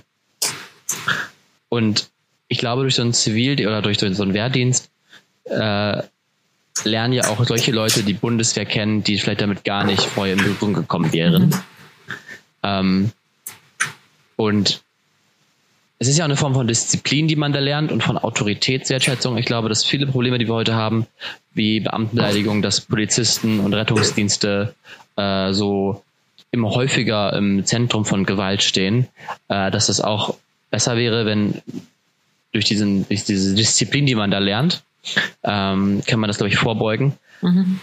[1.69, 2.09] und
[2.49, 4.91] ich glaube, durch so einen Zivil- oder durch so einen Wehrdienst
[5.45, 6.03] äh,
[6.83, 10.39] lernen ja auch solche Leute die Bundeswehr kennen, die vielleicht damit gar nicht vorher in
[10.39, 11.47] Berührung gekommen wären.
[11.47, 11.53] Mhm.
[12.64, 13.12] Ähm,
[14.36, 14.82] und
[15.99, 19.38] es ist ja auch eine Form von Disziplin, die man da lernt und von Autoritätswertschätzung.
[19.38, 21.05] Ich glaube, dass viele Probleme, die wir heute haben,
[21.53, 24.74] wie Beamtenbeleidigung, dass Polizisten und Rettungsdienste
[25.16, 26.03] äh, so
[26.49, 29.07] immer häufiger im Zentrum von Gewalt stehen,
[29.47, 30.38] äh, dass es auch
[30.72, 31.62] besser wäre, wenn
[32.51, 34.82] durch, diesen, durch diese Disziplin, die man da lernt,
[35.43, 37.14] ähm, kann man das, glaube ich, vorbeugen.
[37.41, 37.80] Mhm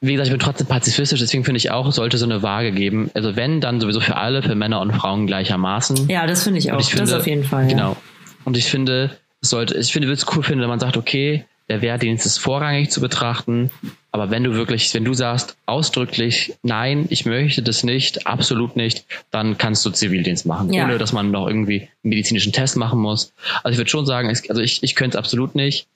[0.00, 2.72] wie gesagt, ich bin trotzdem pazifistisch, deswegen finde ich auch, es sollte so eine Waage
[2.72, 3.10] geben.
[3.14, 6.08] Also wenn, dann sowieso für alle, für Männer und Frauen gleichermaßen.
[6.08, 6.78] Ja, das finde ich auch.
[6.78, 7.66] Ich finde, das auf jeden Fall.
[7.66, 7.92] Genau.
[7.92, 7.96] Ja.
[8.44, 11.44] Und ich finde, es sollte, ich finde, würde es cool finden, wenn man sagt, okay,
[11.68, 13.70] der Wehrdienst ist vorrangig zu betrachten,
[14.12, 19.04] aber wenn du wirklich, wenn du sagst ausdrücklich, nein, ich möchte das nicht, absolut nicht,
[19.30, 20.84] dann kannst du Zivildienst machen, ja.
[20.84, 23.32] ohne dass man noch irgendwie einen medizinischen Test machen muss.
[23.64, 25.88] Also ich würde schon sagen, also ich, ich könnte es absolut nicht.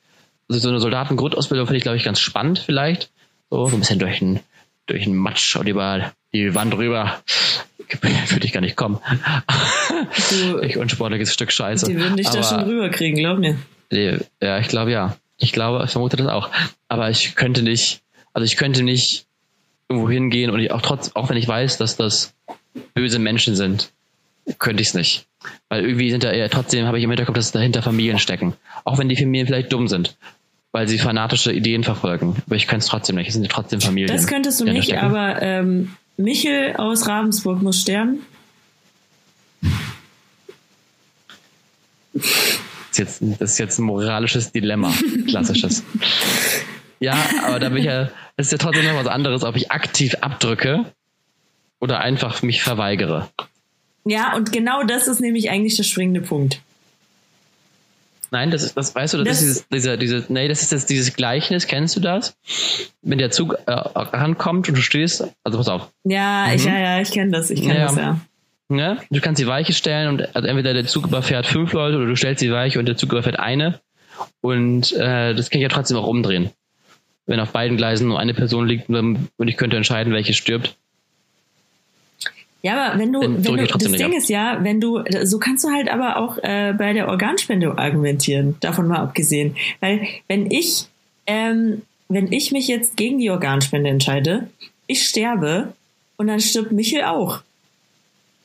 [0.48, 3.10] Also so eine Soldatengrundausbildung finde ich, glaube ich, ganz spannend vielleicht.
[3.50, 4.40] So, so ein bisschen durch den,
[4.86, 7.20] durch den Matsch und über die Wand rüber.
[8.28, 9.00] Würde ich gar nicht kommen.
[10.30, 11.86] Du, ich unsportliches Stück Scheiße.
[11.86, 13.58] Die würden dich Aber, da schon rüberkriegen, glaub mir.
[13.90, 15.16] Ja, ich glaube ja.
[15.38, 16.50] Ich glaube, ich vermute das auch.
[16.86, 19.26] Aber ich könnte nicht, also ich könnte nicht
[19.88, 22.32] irgendwo hingehen und ich auch trotz, auch wenn ich weiß, dass das
[22.94, 23.90] böse Menschen sind,
[24.60, 25.26] könnte ich es nicht.
[25.68, 28.54] Weil irgendwie sind da eher, trotzdem habe ich im Hinterkopf, dass dahinter Familien stecken.
[28.84, 30.16] Auch wenn die Familien vielleicht dumm sind
[30.72, 32.36] weil sie fanatische Ideen verfolgen.
[32.46, 33.28] Aber ich kann es trotzdem nicht.
[33.28, 34.14] Es sind trotzdem Familien.
[34.14, 38.20] Das könntest du nicht, aber ähm, Michel aus Ravensburg muss sterben.
[42.12, 42.22] Das
[42.90, 44.92] ist jetzt, das ist jetzt ein moralisches Dilemma,
[45.28, 45.84] klassisches.
[46.98, 49.70] ja, aber da bin ich ja, das ist ja trotzdem noch was anderes, ob ich
[49.70, 50.86] aktiv abdrücke
[51.78, 53.28] oder einfach mich verweigere.
[54.04, 56.60] Ja, und genau das ist nämlich eigentlich der springende Punkt.
[58.30, 60.72] Nein, das ist, das weißt du, das, das ist dieses, dieser, diese, nee, das ist
[60.72, 62.36] jetzt dieses Gleichnis, kennst du das?
[63.02, 65.90] Wenn der Zug äh, rankommt und du stehst, also pass auf.
[66.04, 66.54] Ja, mhm.
[66.54, 67.86] ich, ja, ja, ich kenne das, ich kenne ja.
[67.86, 68.20] das, ja.
[68.72, 72.06] Ja, du kannst die Weiche stellen und also entweder der Zug überfährt fünf Leute oder
[72.06, 73.80] du stellst die Weiche und der Zug überfährt eine.
[74.40, 76.50] Und äh, das kann ich ja trotzdem auch umdrehen.
[77.26, 80.76] Wenn auf beiden Gleisen nur eine Person liegt und ich könnte entscheiden, welche stirbt,
[82.62, 84.12] ja, aber wenn du, wenn du das Ding ab.
[84.12, 88.56] ist ja, wenn du, so kannst du halt aber auch äh, bei der Organspende argumentieren,
[88.60, 89.56] davon mal abgesehen.
[89.80, 90.86] Weil wenn ich,
[91.26, 94.50] ähm, wenn ich mich jetzt gegen die Organspende entscheide,
[94.86, 95.72] ich sterbe
[96.16, 97.40] und dann stirbt Michel auch.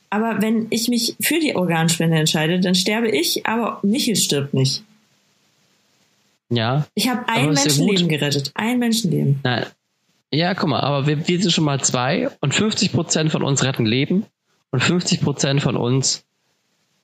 [0.10, 4.84] Aber wenn ich mich für die Organspende entscheide, dann sterbe ich, aber Michel stirbt nicht.
[6.50, 6.88] Ja.
[6.94, 8.52] Ich habe ein Menschenleben gerettet.
[8.54, 9.40] Ein Menschenleben.
[9.44, 9.66] Nein,
[10.36, 13.64] ja, guck mal, aber wir, wir sind schon mal zwei und 50 Prozent von uns
[13.64, 14.26] retten Leben
[14.72, 16.26] und 50 Prozent von uns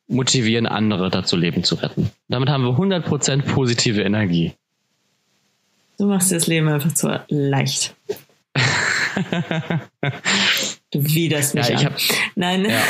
[0.08, 2.12] motivieren andere dazu, Leben zu retten.
[2.28, 4.54] Damit haben wir 100 Prozent positive Energie.
[5.98, 7.96] Du machst dir das Leben einfach zu leicht.
[10.92, 11.94] du widerst mich ja, ich an.
[11.94, 12.00] Hab,
[12.36, 12.66] Nein.
[12.66, 12.82] Ja.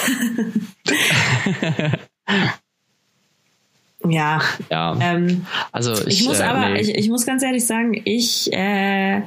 [4.09, 4.41] ja.
[4.69, 4.97] ja.
[4.99, 6.81] Ähm, also ich, ich muss äh, aber, nee.
[6.81, 9.21] ich, ich muss ganz ehrlich sagen, ich äh,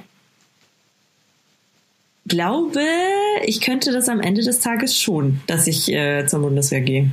[2.26, 2.80] glaube,
[3.44, 7.10] ich könnte das am Ende des Tages schon, dass ich äh, zur Bundeswehr gehe.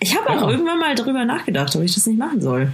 [0.00, 0.50] Ich habe auch ja.
[0.50, 2.72] irgendwann mal darüber nachgedacht, ob ich das nicht machen soll.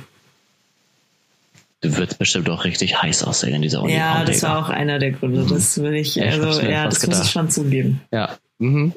[1.80, 3.95] Du wirst bestimmt auch richtig heiß aussehen in dieser Uni.
[3.95, 5.45] Ja, das war auch einer der Gründe.
[5.49, 7.18] Das würde ich, ja, also, ja, das gedacht.
[7.18, 8.01] muss ich schon zugeben.
[8.12, 8.36] Ja.
[8.59, 8.93] Mhm.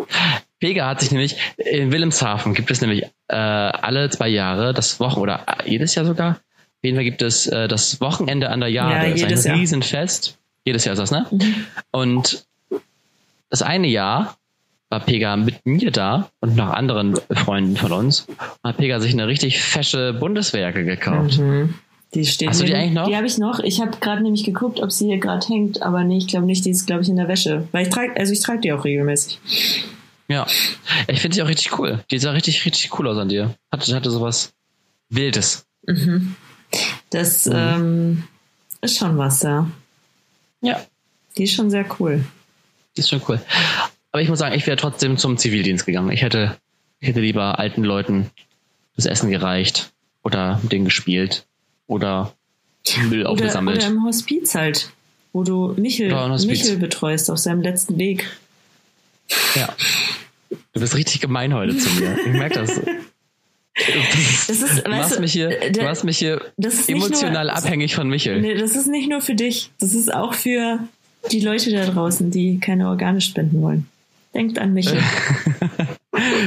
[0.60, 5.20] Pega hat sich nämlich, in Wilhelmshaven gibt es nämlich äh, alle zwei Jahre das Wochen
[5.20, 6.32] oder äh, jedes Jahr sogar.
[6.32, 9.10] Auf jeden Fall gibt es äh, das Wochenende an der Jahre.
[9.10, 10.38] Ja, das ist ein Riesenfest.
[10.66, 11.28] Jedes Jahr ist das, ne?
[11.32, 11.56] Mhm.
[11.92, 12.46] Und
[13.50, 14.38] das eine Jahr
[14.90, 18.28] war Pega mit mir da und noch anderen Freunden von uns.
[18.28, 21.38] Und hat Pega sich eine richtig fesche Bundeswehrjacke gekauft.
[21.38, 21.76] Mhm.
[22.14, 23.08] Die steht Hast du die eigentlich noch?
[23.08, 23.60] Die habe ich noch.
[23.60, 26.66] Ich habe gerade nämlich geguckt, ob sie hier gerade hängt, aber nee, ich glaube nicht.
[26.66, 27.68] Die ist, glaube ich, in der Wäsche.
[27.72, 29.40] Weil ich trage, also ich trage die auch regelmäßig.
[30.28, 30.48] Ja.
[31.08, 32.04] Ich finde sie auch richtig cool.
[32.10, 33.56] Die sah richtig, richtig cool aus an dir.
[33.72, 34.54] Hatte, hatte sowas
[35.10, 35.66] Wildes.
[35.86, 36.36] Mhm.
[37.10, 38.24] Das ähm,
[38.82, 39.68] ist schon was, ja.
[40.66, 40.82] Ja.
[41.38, 42.24] Die ist schon sehr cool.
[42.96, 43.40] Die ist schon cool.
[44.12, 46.12] Aber ich muss sagen, ich wäre trotzdem zum Zivildienst gegangen.
[46.12, 46.58] Ich hätte,
[47.00, 48.30] ich hätte lieber alten Leuten
[48.96, 49.92] das Essen gereicht
[50.24, 51.46] oder mit denen gespielt
[51.88, 52.34] oder
[53.10, 53.78] Müll Oder, aufgesammelt.
[53.80, 54.92] oder im Hospiz halt,
[55.34, 56.14] wo du Michel.
[56.46, 58.26] Michel betreust auf seinem letzten Weg.
[59.56, 59.74] Ja.
[60.50, 62.18] Du bist richtig gemein heute zu mir.
[62.26, 62.80] Ich merke das.
[64.48, 67.56] Das ist, Du machst du, mich hier, äh, du machst mich hier das emotional nur-
[67.56, 68.40] abhängig von Michel.
[68.42, 70.80] Nee, das ist nicht nur für dich, das ist auch für
[71.32, 73.88] die Leute da draußen, die keine Organe spenden wollen.
[74.34, 75.02] Denkt an Michel.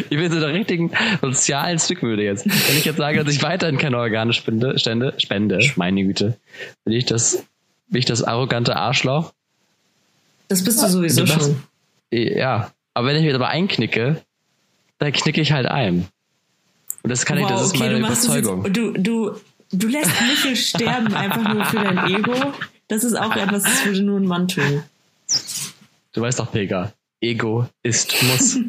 [0.08, 2.46] Ich bin so der richtigen sozialen Zwickmühle jetzt.
[2.46, 6.38] Wenn ich jetzt sage, dass ich weiterhin keine Organe spende, stände, spende, meine Güte,
[6.84, 7.44] bin ich das,
[7.88, 9.34] bin ich das arrogante Arschloch?
[10.48, 11.62] Das bist du sowieso machst- schon.
[12.10, 12.72] Ja.
[12.94, 14.22] Aber wenn ich mir aber einknicke,
[14.98, 16.06] dann knicke ich halt ein.
[17.02, 18.64] Und das kann ich, das ist meine du machst Überzeugung.
[18.64, 19.30] Jetzt, du, du,
[19.72, 22.34] du lässt Michel sterben einfach nur für dein Ego.
[22.88, 24.82] Das ist auch etwas, das würde nur ein Mann tun.
[26.12, 26.92] Du weißt doch, Pega.
[27.20, 28.58] Ego ist muss.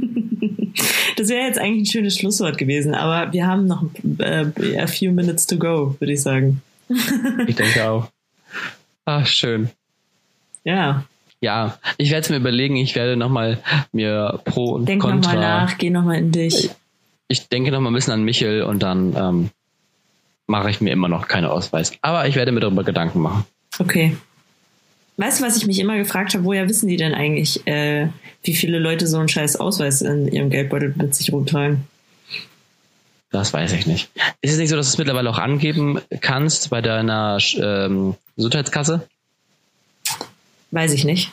[1.17, 3.83] Das wäre jetzt eigentlich ein schönes Schlusswort gewesen, aber wir haben noch
[4.19, 6.61] äh, a few minutes to go, würde ich sagen.
[7.45, 8.07] ich denke auch.
[9.03, 9.69] Ach, schön.
[10.63, 11.03] Ja,
[11.41, 12.77] Ja, ich werde es mir überlegen.
[12.77, 13.59] Ich werde nochmal
[13.91, 15.33] mir Pro und denk Contra.
[15.33, 16.69] nochmal nach, geh nochmal in dich.
[17.29, 19.49] Ich denke nochmal ein bisschen an Michel und dann ähm,
[20.47, 21.93] mache ich mir immer noch keine Ausweis.
[22.01, 23.45] Aber ich werde mir darüber Gedanken machen.
[23.77, 24.17] Okay.
[25.17, 26.43] Weißt du, was ich mich immer gefragt habe?
[26.43, 28.07] Woher wissen die denn eigentlich, äh,
[28.41, 31.85] wie viele Leute so einen scheiß Ausweis in ihrem Geldbeutel mit sich rumtragen?
[33.29, 34.09] Das weiß ich nicht.
[34.41, 39.07] Ist es nicht so, dass du es mittlerweile auch angeben kannst bei deiner ähm, Gesundheitskasse?
[40.71, 41.31] Weiß ich nicht.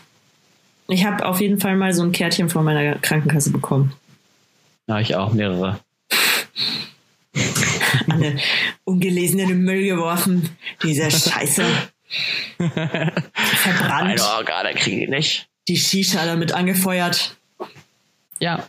[0.89, 3.93] Ich habe auf jeden Fall mal so ein Kärtchen von meiner Krankenkasse bekommen.
[4.89, 5.81] Ja, ich auch, mehrere.
[8.09, 8.37] Alle
[8.85, 10.49] ungelesen in den Müll geworfen.
[10.83, 11.65] Dieser Scheiße.
[12.59, 14.09] Verbrannt.
[14.09, 15.49] Meine Organe kriege ich nicht.
[15.69, 17.37] Die Shisha damit angefeuert.
[18.39, 18.67] Ja,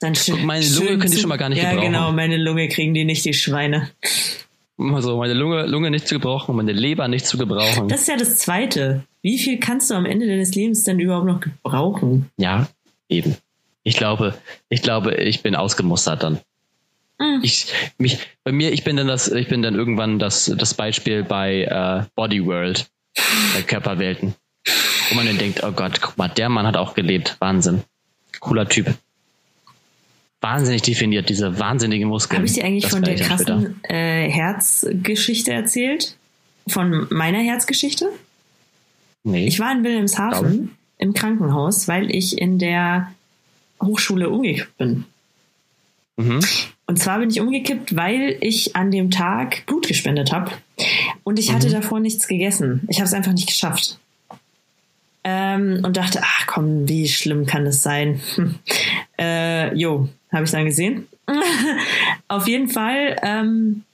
[0.00, 1.92] Dann schön, Meine Lunge schön können die schon mal gar nicht Ja, gebrauchen.
[1.92, 2.12] genau.
[2.12, 3.90] Meine Lunge kriegen die nicht, die Schweine.
[4.78, 7.88] also meine Lunge, Lunge nicht zu gebrauchen, meine Leber nicht zu gebrauchen.
[7.88, 9.04] Das ist ja das Zweite.
[9.22, 12.30] Wie viel kannst du am Ende deines Lebens denn überhaupt noch gebrauchen?
[12.36, 12.68] ja,
[13.08, 13.36] eben.
[13.84, 14.34] Ich glaube,
[14.68, 16.38] ich glaube, ich bin ausgemustert dann.
[17.18, 17.40] Mhm.
[17.42, 21.22] Ich, mich, bei mir, ich bin dann das, ich bin dann irgendwann das, das Beispiel
[21.22, 22.90] bei äh, Body World,
[23.54, 24.34] bei Körperwelten.
[25.10, 27.36] Wo man dann denkt, oh Gott, guck mal, der Mann hat auch gelebt.
[27.38, 27.82] Wahnsinn.
[28.40, 28.94] Cooler Typ.
[30.40, 32.38] Wahnsinnig definiert, diese wahnsinnigen Muskeln.
[32.38, 36.16] Habe ich dir eigentlich Das von der krassen äh, Herzgeschichte erzählt?
[36.66, 38.08] Von meiner Herzgeschichte?
[39.24, 39.46] Nee.
[39.46, 43.12] Ich war in Wilhelmshaven im Krankenhaus, weil ich in der
[43.80, 45.04] Hochschule umgekippt bin.
[46.16, 46.40] Mhm.
[46.86, 50.50] Und zwar bin ich umgekippt, weil ich an dem Tag Blut gespendet habe.
[51.24, 51.72] Und ich hatte Mhm.
[51.72, 52.82] davor nichts gegessen.
[52.88, 53.98] Ich habe es einfach nicht geschafft.
[55.24, 58.20] Ähm, und dachte, ach komm, wie schlimm kann das sein?
[58.34, 58.56] Hm.
[59.18, 61.06] Äh, jo, habe ich dann gesehen.
[62.28, 63.84] Auf jeden Fall ähm,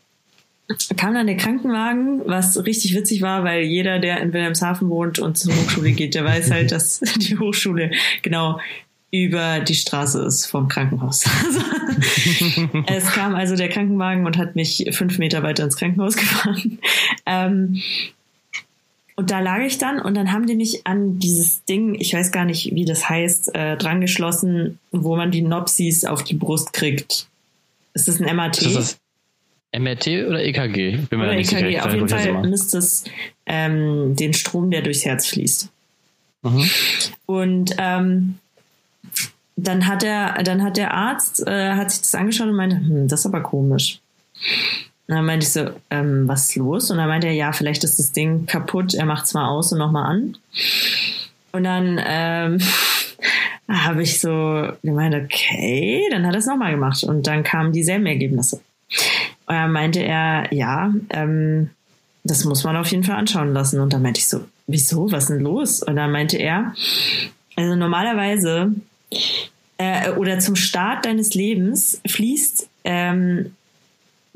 [0.96, 5.36] kam dann der Krankenwagen, was richtig witzig war, weil jeder, der in Wilhelmshaven wohnt und
[5.36, 7.90] zur Hochschule geht, der weiß halt, dass die Hochschule
[8.22, 8.58] genau
[9.10, 11.24] über die Straße ist vom Krankenhaus.
[11.44, 11.60] Also,
[12.86, 16.78] es kam also der Krankenwagen und hat mich fünf Meter weiter ins Krankenhaus gefahren.
[17.24, 17.80] Ähm,
[19.16, 22.30] und da lag ich dann und dann haben die mich an dieses Ding, ich weiß
[22.30, 27.26] gar nicht, wie das heißt, äh, drangeschlossen, wo man die Nopsis auf die Brust kriegt.
[27.94, 28.62] Ist das ein MRT?
[28.62, 28.98] Ist das
[29.76, 30.98] MRT oder EKG?
[31.10, 31.66] Bin mir Oder nicht sicher.
[31.66, 31.76] EKG?
[31.76, 33.04] Ich Auf jeden Fall misst es
[33.46, 35.68] ähm, den Strom, der durchs Herz fließt.
[36.42, 36.70] Mhm.
[37.26, 38.38] Und ähm,
[39.56, 43.08] dann hat der, dann hat der Arzt äh, hat sich das angeschaut und meinte, hm,
[43.08, 44.00] das ist aber komisch.
[45.08, 46.90] Und dann meinte ich so, ähm, was ist los?
[46.90, 48.94] Und dann meinte er, ja, vielleicht ist das Ding kaputt.
[48.94, 50.36] Er macht es mal aus und nochmal an.
[51.52, 52.58] Und dann ähm,
[53.68, 57.02] habe ich so gemeint, okay, dann hat er es nochmal gemacht.
[57.04, 58.56] Und dann kamen dieselben Ergebnisse.
[59.46, 61.70] Und dann meinte er, ja, ähm,
[62.22, 63.80] das muss man auf jeden Fall anschauen lassen.
[63.80, 65.82] Und dann meinte ich so, wieso, was ist denn los?
[65.82, 66.74] Und dann meinte er,
[67.56, 68.72] also normalerweise
[69.78, 73.54] äh, oder zum Start deines Lebens fließt ähm,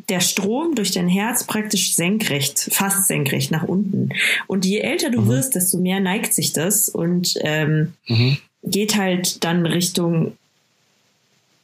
[0.09, 4.11] der Strom durch dein Herz praktisch senkrecht, fast senkrecht nach unten.
[4.47, 5.29] Und je älter du Mhm.
[5.29, 8.39] wirst, desto mehr neigt sich das und ähm, Mhm.
[8.65, 10.37] geht halt dann Richtung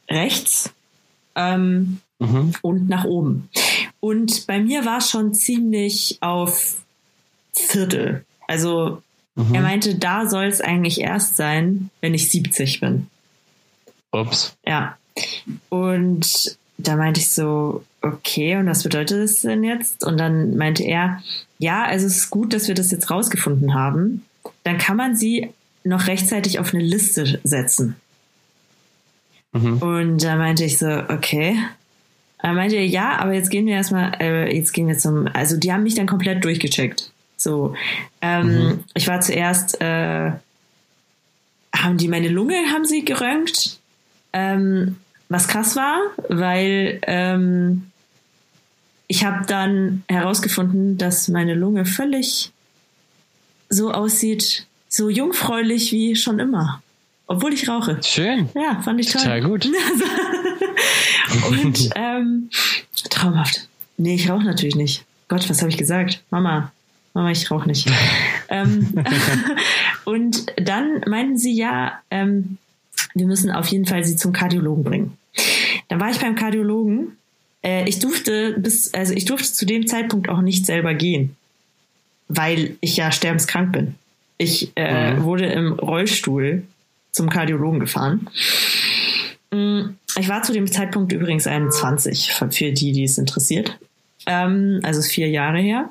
[0.09, 0.71] rechts
[1.35, 2.53] ähm, Mhm.
[2.61, 3.49] und nach oben.
[3.99, 6.77] Und bei mir war es schon ziemlich auf
[7.53, 8.25] Viertel.
[8.47, 9.01] Also
[9.39, 9.55] Mhm.
[9.55, 13.07] er meinte, da soll es eigentlich erst sein, wenn ich 70 bin.
[14.11, 14.57] Ups.
[14.65, 14.97] Ja.
[15.69, 20.03] Und da meinte ich so, okay, und was bedeutet das denn jetzt?
[20.03, 21.21] Und dann meinte er,
[21.57, 24.25] ja, also es ist gut, dass wir das jetzt rausgefunden haben.
[24.63, 25.49] Dann kann man sie
[25.83, 27.95] noch rechtzeitig auf eine Liste setzen.
[29.53, 29.77] Mhm.
[29.77, 31.57] Und da meinte ich so, okay.
[32.39, 35.71] Er meinte, ja, aber jetzt gehen wir erstmal, äh, jetzt gehen wir zum, also die
[35.71, 37.11] haben mich dann komplett durchgecheckt.
[37.39, 37.73] So,
[38.21, 38.83] ähm, mhm.
[38.93, 40.31] ich war zuerst, äh,
[41.73, 43.79] haben die meine Lunge, haben sie geröntgt,
[44.33, 44.97] ähm,
[45.29, 47.89] was krass war, weil ähm,
[49.07, 52.51] ich habe dann herausgefunden, dass meine Lunge völlig
[53.69, 56.81] so aussieht, so jungfräulich wie schon immer.
[57.25, 57.99] Obwohl ich rauche.
[58.03, 58.49] Schön.
[58.55, 59.21] Ja, fand ich toll.
[59.21, 59.65] Total gut.
[61.49, 62.49] und ähm,
[63.09, 63.67] traumhaft.
[63.97, 65.05] Nee, ich rauche natürlich nicht.
[65.27, 66.23] Gott, was habe ich gesagt?
[66.31, 66.71] Mama,
[67.13, 67.89] Mama, ich rauche nicht.
[68.49, 68.93] ähm,
[70.05, 72.57] und dann meinten sie ja, ähm,
[73.15, 75.17] wir müssen auf jeden Fall sie zum Kardiologen bringen.
[75.87, 77.17] Dann war ich beim Kardiologen.
[77.63, 81.35] Äh, ich durfte bis, also ich durfte zu dem Zeitpunkt auch nicht selber gehen,
[82.27, 83.95] weil ich ja sterbenskrank bin.
[84.37, 85.23] Ich äh, mhm.
[85.23, 86.63] wurde im Rollstuhl
[87.11, 88.29] zum Kardiologen gefahren.
[89.51, 93.77] Mm, ich war zu dem Zeitpunkt übrigens 21, für die, die es interessiert.
[94.25, 95.89] Ähm, also vier Jahre her.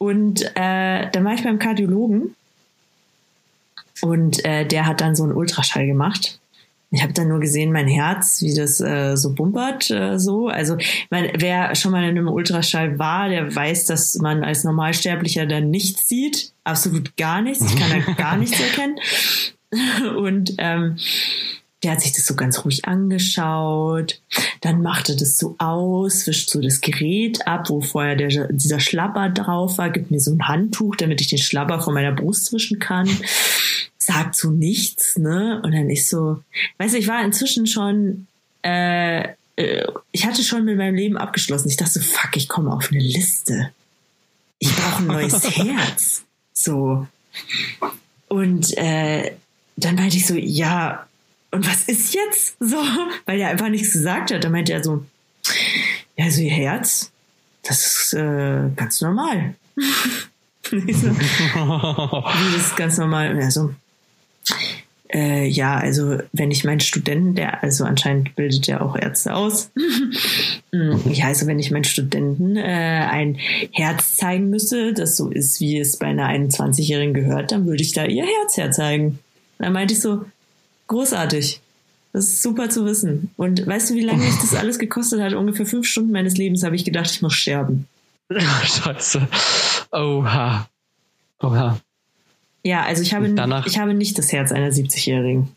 [0.00, 2.34] Und äh, dann war ich beim Kardiologen
[4.00, 6.40] und äh, der hat dann so einen Ultraschall gemacht.
[6.90, 10.48] Ich habe dann nur gesehen, mein Herz, wie das äh, so bumpert, äh, so.
[10.48, 10.78] Also,
[11.10, 15.68] mein, wer schon mal in einem Ultraschall war, der weiß, dass man als Normalsterblicher dann
[15.68, 16.54] nichts sieht.
[16.64, 17.62] Absolut gar nichts.
[17.62, 18.96] Ich kann da gar nichts erkennen.
[20.16, 20.96] Und ähm,
[21.82, 24.20] der hat sich das so ganz ruhig angeschaut.
[24.60, 29.30] Dann machte das so aus, wischt so das Gerät ab, wo vorher der, dieser Schlapper
[29.30, 32.78] drauf war, gibt mir so ein Handtuch, damit ich den Schlapper von meiner Brust wischen
[32.78, 33.08] kann.
[33.96, 35.60] Sagt so nichts, ne?
[35.64, 36.42] Und dann ist so,
[36.78, 38.26] weißt du, ich war inzwischen schon,
[38.62, 41.68] äh, äh, ich hatte schon mit meinem Leben abgeschlossen.
[41.68, 43.70] Ich dachte so, fuck, ich komme auf eine Liste.
[44.58, 46.24] Ich brauche ein neues Herz.
[46.52, 47.06] So.
[48.28, 49.32] Und äh,
[49.76, 51.06] dann meinte ich so, ja,
[51.50, 52.56] und was ist jetzt?
[52.60, 52.76] So,
[53.26, 54.44] weil er einfach nichts gesagt hat.
[54.44, 55.04] Da meinte er so,
[56.16, 57.10] ja, so ihr Herz,
[57.62, 59.54] das ist äh, ganz normal.
[60.70, 60.76] so,
[62.54, 63.32] das ist ganz normal.
[63.32, 63.74] Und er so,
[65.12, 69.70] äh, ja, also wenn ich meinen Studenten, der, also anscheinend bildet er auch Ärzte aus.
[70.70, 73.36] Ja, also wenn ich meinen Studenten äh, ein
[73.72, 77.92] Herz zeigen müsste, das so ist, wie es bei einer 21-Jährigen gehört, dann würde ich
[77.92, 79.18] da ihr Herz herzeigen.
[79.58, 80.24] Da meinte ich so,
[80.90, 81.60] großartig.
[82.12, 83.30] Das ist super zu wissen.
[83.36, 85.32] Und weißt du, wie lange mich das alles gekostet hat?
[85.32, 87.86] Ungefähr fünf Stunden meines Lebens habe ich gedacht, ich muss sterben.
[88.28, 89.26] Scheiße.
[89.92, 90.68] Oha.
[91.40, 91.80] Oha.
[92.62, 95.48] Ja, also ich habe, danach, ich habe nicht das Herz einer 70-Jährigen.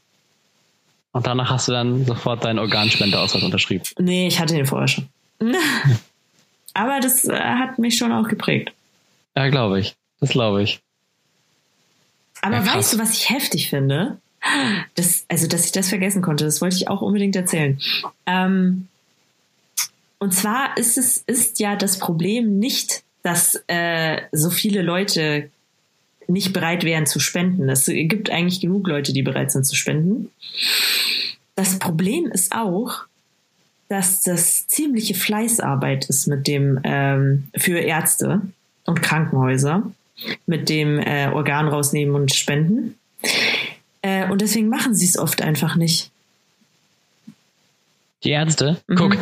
[1.11, 3.83] Und danach hast du dann sofort deinen Organspendeausweis unterschrieben?
[3.99, 5.09] Nee, ich hatte den vorher schon.
[6.73, 8.71] Aber das äh, hat mich schon auch geprägt.
[9.35, 9.95] Ja, glaube ich.
[10.19, 10.79] Das glaube ich.
[12.41, 14.17] Aber ja, weißt du, was ich heftig finde?
[14.95, 17.79] Das, also, dass ich das vergessen konnte, das wollte ich auch unbedingt erzählen.
[18.25, 18.87] Ähm,
[20.19, 25.49] und zwar ist es ist ja das Problem nicht, dass äh, so viele Leute
[26.27, 27.69] nicht bereit wären zu spenden.
[27.69, 30.29] Es gibt eigentlich genug Leute, die bereit sind zu spenden.
[31.55, 33.03] Das Problem ist auch,
[33.89, 38.41] dass das ziemliche Fleißarbeit ist mit dem ähm, für Ärzte
[38.85, 39.91] und Krankenhäuser
[40.45, 42.97] mit dem äh, Organ rausnehmen und spenden.
[44.03, 46.11] Äh, und deswegen machen sie es oft einfach nicht.
[48.23, 48.81] Die Ärzte?
[48.87, 48.95] Mhm.
[48.95, 49.17] Guck,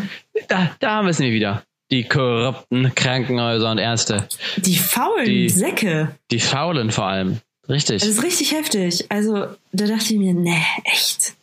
[0.49, 1.63] da, da haben wir wieder.
[1.91, 4.27] Die korrupten Krankenhäuser und Ärzte.
[4.57, 6.15] Die faulen die, Säcke.
[6.31, 7.39] Die faulen vor allem.
[7.69, 8.01] Richtig.
[8.01, 9.05] Das ist richtig heftig.
[9.09, 11.33] Also, da dachte ich mir, nee, echt.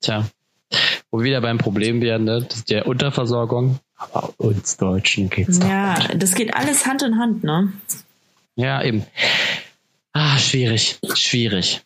[0.00, 0.28] Tja.
[1.10, 2.44] Wo wir wieder beim Problem werden, ne?
[2.48, 3.78] das ist der Unterversorgung.
[3.96, 5.58] Aber uns Deutschen geht's.
[5.58, 7.72] Ja, das geht alles Hand in Hand, ne?
[8.56, 9.04] Ja, eben.
[10.14, 11.82] Ah, schwierig, schwierig.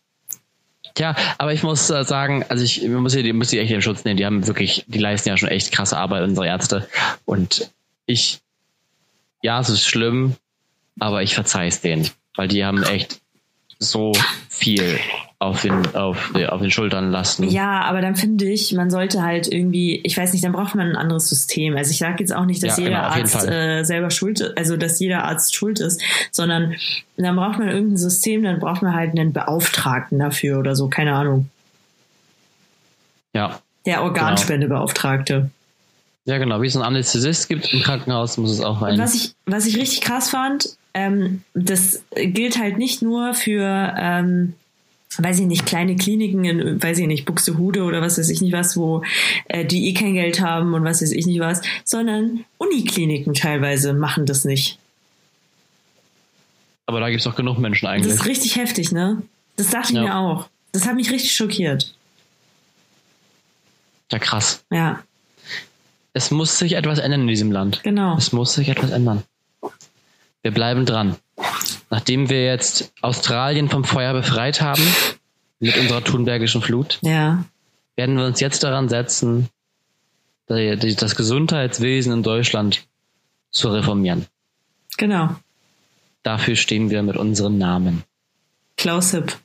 [0.93, 4.05] Tja, aber ich muss äh, sagen, also ich muss die, muss die echt in Schutz
[4.05, 4.17] nehmen.
[4.17, 6.87] Die haben wirklich, die leisten ja schon echt krasse Arbeit, unsere Ärzte.
[7.25, 7.71] Und
[8.05, 8.39] ich,
[9.41, 10.35] ja, es ist schlimm,
[10.99, 13.19] aber ich verzeih es denen, weil die haben echt
[13.79, 14.11] so
[14.47, 14.99] viel
[15.41, 17.45] auf den, auf, auf den Schultern lasten.
[17.45, 20.89] Ja, aber dann finde ich, man sollte halt irgendwie, ich weiß nicht, dann braucht man
[20.89, 21.77] ein anderes System.
[21.77, 24.57] Also ich sage jetzt auch nicht, dass ja, jeder genau, Arzt äh, selber schuld ist,
[24.57, 26.75] also dass jeder Arzt schuld ist, sondern
[27.15, 31.13] dann braucht man irgendein System, dann braucht man halt einen Beauftragten dafür oder so, keine
[31.13, 31.49] Ahnung.
[33.33, 33.61] Ja.
[33.85, 35.51] Der Organspendebeauftragte.
[36.25, 36.61] Ja, genau.
[36.61, 38.99] Wie es einen Anästhesist gibt im Krankenhaus, muss es auch sein.
[38.99, 44.53] was ich, was ich richtig krass fand, ähm, das gilt halt nicht nur für ähm,
[45.17, 48.53] weiß ich nicht, kleine Kliniken in, weiß ich nicht, Buxtehude oder was weiß ich nicht
[48.53, 49.03] was, wo
[49.45, 53.93] äh, die eh kein Geld haben und was weiß ich nicht was, sondern Unikliniken teilweise
[53.93, 54.77] machen das nicht.
[56.85, 58.11] Aber da gibt es doch genug Menschen eigentlich.
[58.11, 59.21] Das ist richtig heftig, ne?
[59.57, 60.03] Das dachte ich Ja.
[60.03, 60.49] mir auch.
[60.71, 61.93] Das hat mich richtig schockiert.
[64.11, 64.63] Ja, krass.
[64.71, 65.03] Ja,
[66.13, 67.81] Es muss sich etwas ändern in diesem Land.
[67.83, 68.17] genau.
[68.17, 69.23] Es muss sich etwas ändern.
[70.41, 71.15] Wir bleiben dran.
[71.89, 74.81] Nachdem wir jetzt Australien vom Feuer befreit haben,
[75.59, 77.43] mit unserer Thunbergischen Flut, Ja,
[77.95, 79.49] werden wir uns jetzt daran setzen,
[80.47, 82.87] das Gesundheitswesen in Deutschland
[83.51, 84.25] zu reformieren.
[84.97, 85.35] genau.
[86.21, 88.03] Dafür stehen wir mit unserem Namen.
[88.77, 89.37] Klaus Hipp.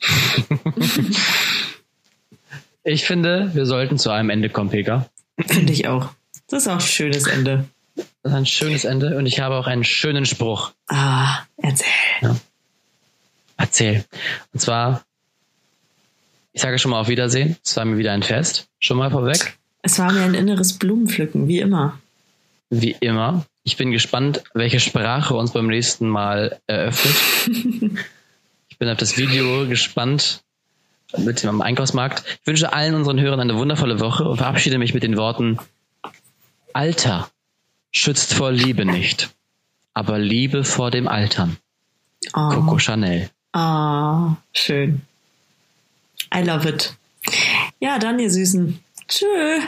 [2.84, 5.10] Ich finde, wir sollten zu einem Ende kommen, Pega.
[5.46, 6.08] Finde ich auch.
[6.48, 7.66] Das ist auch ein schönes Ende.
[8.28, 10.72] Das ist ein schönes Ende und ich habe auch einen schönen Spruch.
[10.88, 12.36] Ah, erzähl.
[13.56, 14.04] Erzähl.
[14.52, 15.02] Und zwar,
[16.52, 17.56] ich sage schon mal auf Wiedersehen.
[17.64, 18.68] Es war mir wieder ein Fest.
[18.80, 19.56] Schon mal vorweg.
[19.80, 21.98] Es war mir ein inneres Blumenpflücken, wie immer.
[22.68, 23.46] Wie immer.
[23.62, 27.16] Ich bin gespannt, welche Sprache uns beim nächsten Mal eröffnet.
[28.68, 30.42] ich bin auf das Video gespannt
[31.16, 32.24] mit dem am Einkaufsmarkt.
[32.42, 35.58] Ich wünsche allen unseren Hörern eine wundervolle Woche und verabschiede mich mit den Worten
[36.74, 37.30] Alter
[37.92, 39.30] schützt vor Liebe nicht,
[39.94, 41.56] aber Liebe vor dem Altern.
[42.34, 42.48] Oh.
[42.48, 43.30] Coco Chanel.
[43.52, 45.02] Ah, schön.
[46.34, 46.94] I love it.
[47.80, 48.78] Ja, dann, ihr Süßen.
[49.08, 49.60] Tschö.